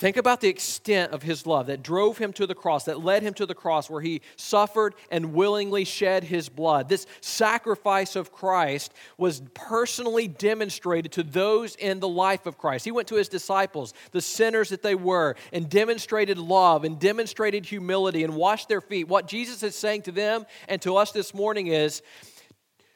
Think 0.00 0.16
about 0.16 0.40
the 0.40 0.48
extent 0.48 1.12
of 1.12 1.22
his 1.22 1.46
love 1.46 1.66
that 1.66 1.82
drove 1.82 2.16
him 2.16 2.32
to 2.32 2.46
the 2.46 2.54
cross, 2.54 2.84
that 2.84 3.04
led 3.04 3.22
him 3.22 3.34
to 3.34 3.44
the 3.44 3.54
cross, 3.54 3.90
where 3.90 4.00
he 4.00 4.22
suffered 4.36 4.94
and 5.10 5.34
willingly 5.34 5.84
shed 5.84 6.24
his 6.24 6.48
blood. 6.48 6.88
This 6.88 7.06
sacrifice 7.20 8.16
of 8.16 8.32
Christ 8.32 8.94
was 9.18 9.42
personally 9.52 10.26
demonstrated 10.26 11.12
to 11.12 11.22
those 11.22 11.74
in 11.76 12.00
the 12.00 12.08
life 12.08 12.46
of 12.46 12.56
Christ. 12.56 12.86
He 12.86 12.90
went 12.90 13.08
to 13.08 13.16
his 13.16 13.28
disciples, 13.28 13.92
the 14.10 14.22
sinners 14.22 14.70
that 14.70 14.82
they 14.82 14.94
were, 14.94 15.36
and 15.52 15.68
demonstrated 15.68 16.38
love 16.38 16.84
and 16.84 16.98
demonstrated 16.98 17.66
humility 17.66 18.24
and 18.24 18.34
washed 18.36 18.70
their 18.70 18.80
feet. 18.80 19.06
What 19.06 19.28
Jesus 19.28 19.62
is 19.62 19.76
saying 19.76 20.00
to 20.04 20.12
them 20.12 20.46
and 20.66 20.80
to 20.80 20.96
us 20.96 21.12
this 21.12 21.34
morning 21.34 21.66
is 21.66 22.00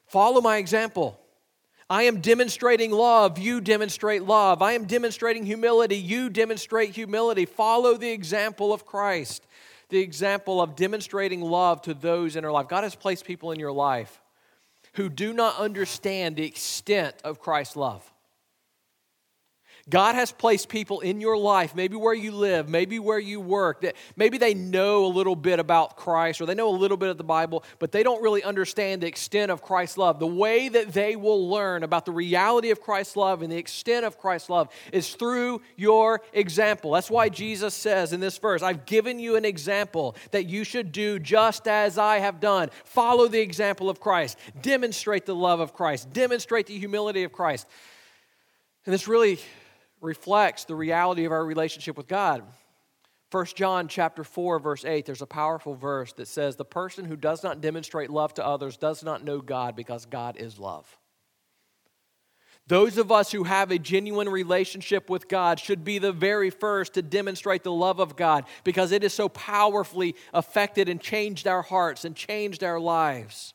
follow 0.06 0.40
my 0.40 0.56
example. 0.56 1.20
I 1.90 2.04
am 2.04 2.20
demonstrating 2.20 2.90
love, 2.90 3.38
you 3.38 3.60
demonstrate 3.60 4.22
love. 4.22 4.62
I 4.62 4.72
am 4.72 4.84
demonstrating 4.86 5.44
humility, 5.44 5.96
you 5.96 6.30
demonstrate 6.30 6.90
humility. 6.90 7.44
Follow 7.44 7.96
the 7.96 8.10
example 8.10 8.72
of 8.72 8.86
Christ, 8.86 9.46
the 9.90 10.00
example 10.00 10.62
of 10.62 10.76
demonstrating 10.76 11.42
love 11.42 11.82
to 11.82 11.94
those 11.94 12.36
in 12.36 12.44
our 12.44 12.52
life. 12.52 12.68
God 12.68 12.84
has 12.84 12.94
placed 12.94 13.24
people 13.24 13.52
in 13.52 13.60
your 13.60 13.72
life 13.72 14.20
who 14.94 15.08
do 15.08 15.32
not 15.32 15.58
understand 15.58 16.36
the 16.36 16.46
extent 16.46 17.16
of 17.24 17.40
Christ's 17.40 17.76
love. 17.76 18.13
God 19.90 20.14
has 20.14 20.32
placed 20.32 20.70
people 20.70 21.00
in 21.00 21.20
your 21.20 21.36
life, 21.36 21.74
maybe 21.74 21.94
where 21.94 22.14
you 22.14 22.32
live, 22.32 22.70
maybe 22.70 22.98
where 22.98 23.18
you 23.18 23.38
work, 23.38 23.82
that 23.82 23.96
maybe 24.16 24.38
they 24.38 24.54
know 24.54 25.04
a 25.04 25.08
little 25.08 25.36
bit 25.36 25.58
about 25.58 25.96
Christ 25.96 26.40
or 26.40 26.46
they 26.46 26.54
know 26.54 26.70
a 26.70 26.76
little 26.76 26.96
bit 26.96 27.10
of 27.10 27.18
the 27.18 27.24
Bible, 27.24 27.62
but 27.78 27.92
they 27.92 28.02
don't 28.02 28.22
really 28.22 28.42
understand 28.42 29.02
the 29.02 29.06
extent 29.06 29.50
of 29.50 29.60
Christ's 29.60 29.98
love. 29.98 30.18
The 30.18 30.26
way 30.26 30.70
that 30.70 30.94
they 30.94 31.16
will 31.16 31.50
learn 31.50 31.82
about 31.82 32.06
the 32.06 32.12
reality 32.12 32.70
of 32.70 32.80
Christ's 32.80 33.14
love 33.14 33.42
and 33.42 33.52
the 33.52 33.58
extent 33.58 34.06
of 34.06 34.18
Christ's 34.18 34.48
love 34.48 34.70
is 34.90 35.14
through 35.14 35.60
your 35.76 36.22
example. 36.32 36.92
That's 36.92 37.10
why 37.10 37.28
Jesus 37.28 37.74
says 37.74 38.14
in 38.14 38.20
this 38.20 38.38
verse, 38.38 38.62
I've 38.62 38.86
given 38.86 39.18
you 39.18 39.36
an 39.36 39.44
example 39.44 40.16
that 40.30 40.46
you 40.46 40.64
should 40.64 40.92
do 40.92 41.18
just 41.18 41.68
as 41.68 41.98
I 41.98 42.20
have 42.20 42.40
done. 42.40 42.70
Follow 42.84 43.28
the 43.28 43.40
example 43.40 43.90
of 43.90 44.00
Christ, 44.00 44.38
demonstrate 44.62 45.26
the 45.26 45.34
love 45.34 45.60
of 45.60 45.74
Christ, 45.74 46.10
demonstrate 46.10 46.68
the 46.68 46.78
humility 46.78 47.24
of 47.24 47.32
Christ. 47.32 47.66
And 48.86 48.94
this 48.94 49.08
really 49.08 49.40
reflects 50.04 50.64
the 50.64 50.74
reality 50.74 51.24
of 51.24 51.32
our 51.32 51.44
relationship 51.44 51.96
with 51.96 52.06
God. 52.06 52.42
1 53.30 53.46
John 53.56 53.88
chapter 53.88 54.22
4 54.22 54.60
verse 54.60 54.84
8 54.84 55.06
there's 55.06 55.22
a 55.22 55.26
powerful 55.26 55.74
verse 55.74 56.12
that 56.12 56.28
says 56.28 56.54
the 56.54 56.64
person 56.64 57.04
who 57.04 57.16
does 57.16 57.42
not 57.42 57.60
demonstrate 57.60 58.08
love 58.08 58.32
to 58.34 58.46
others 58.46 58.76
does 58.76 59.02
not 59.02 59.24
know 59.24 59.40
God 59.40 59.74
because 59.74 60.06
God 60.06 60.36
is 60.36 60.58
love. 60.58 60.98
Those 62.66 62.96
of 62.96 63.12
us 63.12 63.30
who 63.30 63.42
have 63.42 63.70
a 63.70 63.78
genuine 63.78 64.28
relationship 64.28 65.10
with 65.10 65.28
God 65.28 65.60
should 65.60 65.84
be 65.84 65.98
the 65.98 66.12
very 66.12 66.48
first 66.48 66.94
to 66.94 67.02
demonstrate 67.02 67.62
the 67.62 67.72
love 67.72 67.98
of 67.98 68.16
God 68.16 68.44
because 68.62 68.90
it 68.92 69.02
has 69.02 69.12
so 69.12 69.28
powerfully 69.28 70.14
affected 70.32 70.88
and 70.88 71.00
changed 71.00 71.46
our 71.46 71.60
hearts 71.60 72.06
and 72.06 72.16
changed 72.16 72.64
our 72.64 72.80
lives. 72.80 73.52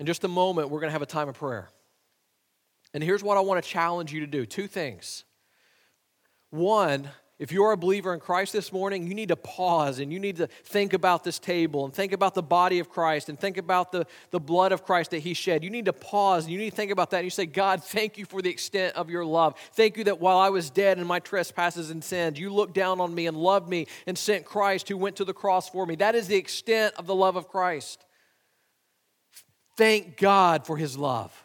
In 0.00 0.06
just 0.06 0.24
a 0.24 0.28
moment, 0.28 0.70
we're 0.70 0.80
going 0.80 0.88
to 0.88 0.92
have 0.92 1.02
a 1.02 1.06
time 1.06 1.28
of 1.28 1.34
prayer. 1.34 1.68
And 2.94 3.02
here's 3.02 3.22
what 3.22 3.36
I 3.36 3.40
want 3.40 3.62
to 3.62 3.68
challenge 3.68 4.12
you 4.12 4.20
to 4.20 4.26
do 4.26 4.46
two 4.46 4.66
things. 4.66 5.24
One, 6.50 7.10
if 7.38 7.52
you're 7.52 7.70
a 7.70 7.76
believer 7.76 8.12
in 8.14 8.18
Christ 8.18 8.52
this 8.52 8.72
morning, 8.72 9.06
you 9.06 9.14
need 9.14 9.28
to 9.28 9.36
pause 9.36 10.00
and 10.00 10.12
you 10.12 10.18
need 10.18 10.38
to 10.38 10.48
think 10.48 10.92
about 10.92 11.22
this 11.22 11.38
table 11.38 11.84
and 11.84 11.94
think 11.94 12.12
about 12.12 12.34
the 12.34 12.42
body 12.42 12.80
of 12.80 12.88
Christ 12.88 13.28
and 13.28 13.38
think 13.38 13.58
about 13.58 13.92
the, 13.92 14.06
the 14.30 14.40
blood 14.40 14.72
of 14.72 14.84
Christ 14.84 15.12
that 15.12 15.20
He 15.20 15.34
shed. 15.34 15.62
You 15.62 15.70
need 15.70 15.84
to 15.84 15.92
pause 15.92 16.44
and 16.44 16.52
you 16.52 16.58
need 16.58 16.70
to 16.70 16.76
think 16.76 16.90
about 16.90 17.10
that. 17.10 17.18
And 17.18 17.26
you 17.26 17.30
say, 17.30 17.46
God, 17.46 17.84
thank 17.84 18.18
you 18.18 18.24
for 18.24 18.42
the 18.42 18.50
extent 18.50 18.96
of 18.96 19.08
your 19.08 19.24
love. 19.24 19.54
Thank 19.74 19.96
you 19.96 20.04
that 20.04 20.18
while 20.18 20.38
I 20.38 20.48
was 20.48 20.68
dead 20.68 20.98
in 20.98 21.06
my 21.06 21.20
trespasses 21.20 21.90
and 21.90 22.02
sins, 22.02 22.40
you 22.40 22.52
looked 22.52 22.74
down 22.74 23.00
on 23.00 23.14
me 23.14 23.28
and 23.28 23.36
loved 23.36 23.68
me 23.68 23.86
and 24.08 24.18
sent 24.18 24.44
Christ 24.44 24.88
who 24.88 24.96
went 24.96 25.14
to 25.16 25.24
the 25.24 25.34
cross 25.34 25.68
for 25.68 25.86
me. 25.86 25.94
That 25.94 26.16
is 26.16 26.26
the 26.26 26.36
extent 26.36 26.94
of 26.98 27.06
the 27.06 27.14
love 27.14 27.36
of 27.36 27.46
Christ. 27.46 28.04
Thank 29.76 30.16
God 30.16 30.66
for 30.66 30.76
His 30.76 30.98
love. 30.98 31.37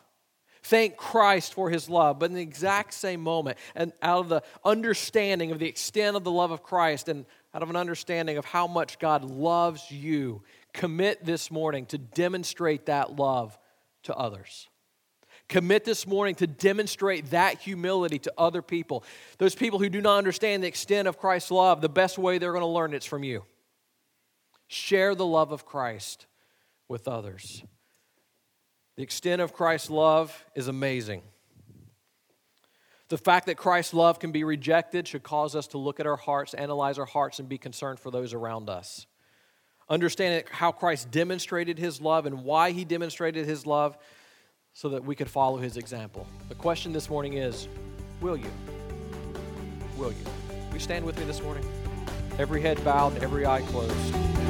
Thank 0.73 0.97
Christ 0.97 1.53
for 1.53 1.69
his 1.69 1.87
love. 1.87 2.17
But 2.17 2.31
in 2.31 2.35
the 2.35 2.41
exact 2.41 2.95
same 2.95 3.21
moment, 3.21 3.59
and 3.75 3.93
out 4.01 4.21
of 4.21 4.29
the 4.29 4.41
understanding 4.65 5.51
of 5.51 5.59
the 5.59 5.67
extent 5.67 6.17
of 6.17 6.23
the 6.23 6.31
love 6.31 6.49
of 6.49 6.63
Christ 6.63 7.09
and 7.09 7.27
out 7.53 7.61
of 7.61 7.69
an 7.69 7.75
understanding 7.75 8.37
of 8.39 8.45
how 8.45 8.65
much 8.65 8.97
God 8.97 9.23
loves 9.23 9.91
you, 9.91 10.41
commit 10.73 11.23
this 11.23 11.51
morning 11.51 11.85
to 11.85 11.99
demonstrate 11.99 12.87
that 12.87 13.15
love 13.15 13.55
to 14.05 14.15
others. 14.15 14.67
Commit 15.47 15.85
this 15.85 16.07
morning 16.07 16.33
to 16.33 16.47
demonstrate 16.47 17.29
that 17.29 17.59
humility 17.59 18.17
to 18.17 18.33
other 18.35 18.63
people. 18.63 19.03
Those 19.37 19.53
people 19.53 19.77
who 19.77 19.89
do 19.89 20.01
not 20.01 20.17
understand 20.17 20.63
the 20.63 20.67
extent 20.67 21.07
of 21.07 21.19
Christ's 21.19 21.51
love, 21.51 21.81
the 21.81 21.87
best 21.87 22.17
way 22.17 22.39
they're 22.39 22.51
going 22.51 22.61
to 22.61 22.65
learn 22.65 22.95
it's 22.95 23.05
from 23.05 23.23
you. 23.23 23.43
Share 24.69 25.13
the 25.13 25.23
love 25.23 25.51
of 25.51 25.67
Christ 25.67 26.25
with 26.87 27.07
others. 27.07 27.63
The 28.95 29.03
extent 29.03 29.41
of 29.41 29.53
Christ's 29.53 29.89
love 29.89 30.45
is 30.55 30.67
amazing. 30.67 31.23
The 33.09 33.17
fact 33.17 33.47
that 33.47 33.57
Christ's 33.57 33.93
love 33.93 34.19
can 34.19 34.31
be 34.31 34.43
rejected 34.43 35.07
should 35.07 35.23
cause 35.23 35.55
us 35.55 35.67
to 35.67 35.77
look 35.77 35.99
at 35.99 36.07
our 36.07 36.15
hearts, 36.15 36.53
analyze 36.53 36.97
our 36.97 37.05
hearts, 37.05 37.39
and 37.39 37.49
be 37.49 37.57
concerned 37.57 37.99
for 37.99 38.11
those 38.11 38.33
around 38.33 38.69
us. 38.69 39.05
Understanding 39.89 40.43
how 40.49 40.71
Christ 40.71 41.11
demonstrated 41.11 41.77
his 41.77 42.01
love 42.01 42.25
and 42.25 42.43
why 42.43 42.71
he 42.71 42.85
demonstrated 42.85 43.45
his 43.45 43.65
love 43.65 43.97
so 44.73 44.89
that 44.89 45.03
we 45.03 45.15
could 45.15 45.29
follow 45.29 45.57
his 45.57 45.77
example. 45.77 46.27
The 46.49 46.55
question 46.55 46.93
this 46.93 47.09
morning 47.09 47.33
is 47.33 47.67
Will 48.21 48.37
you? 48.37 48.49
Will 49.97 50.11
you? 50.11 50.25
Will 50.67 50.73
you 50.75 50.79
stand 50.79 51.05
with 51.05 51.19
me 51.19 51.25
this 51.25 51.41
morning? 51.41 51.65
Every 52.39 52.61
head 52.61 52.83
bowed, 52.83 53.21
every 53.21 53.45
eye 53.45 53.61
closed. 53.61 54.42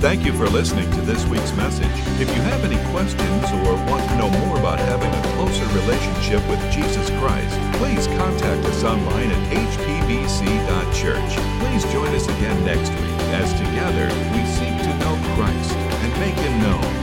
Thank 0.00 0.24
you 0.24 0.32
for 0.32 0.46
listening 0.46 0.88
to 0.92 1.00
this 1.00 1.26
week's 1.26 1.52
message. 1.56 1.90
If 2.20 2.28
you 2.28 2.40
have 2.42 2.64
any 2.64 2.78
questions 2.92 3.44
or 3.50 3.74
want 3.90 4.08
to 4.08 4.16
know 4.16 4.30
more 4.30 4.56
about 4.56 4.78
having 4.78 5.10
a 5.10 5.34
closer 5.34 5.66
relationship 5.74 6.40
with 6.48 6.60
Jesus 6.72 7.10
Christ, 7.18 7.58
please 7.78 8.06
contact 8.06 8.64
us 8.66 8.84
online 8.84 9.32
at 9.32 9.52
hpbc.church. 9.52 11.32
Please 11.58 11.92
join 11.92 12.14
us 12.14 12.28
again 12.28 12.64
next 12.64 12.90
week 12.90 13.18
as 13.34 13.52
together 13.54 14.06
we 14.30 14.46
seek 14.46 14.78
to 14.86 14.98
know 14.98 15.18
Christ 15.34 15.72
and 15.74 16.12
make 16.20 16.36
him 16.36 16.62
known. 16.62 16.97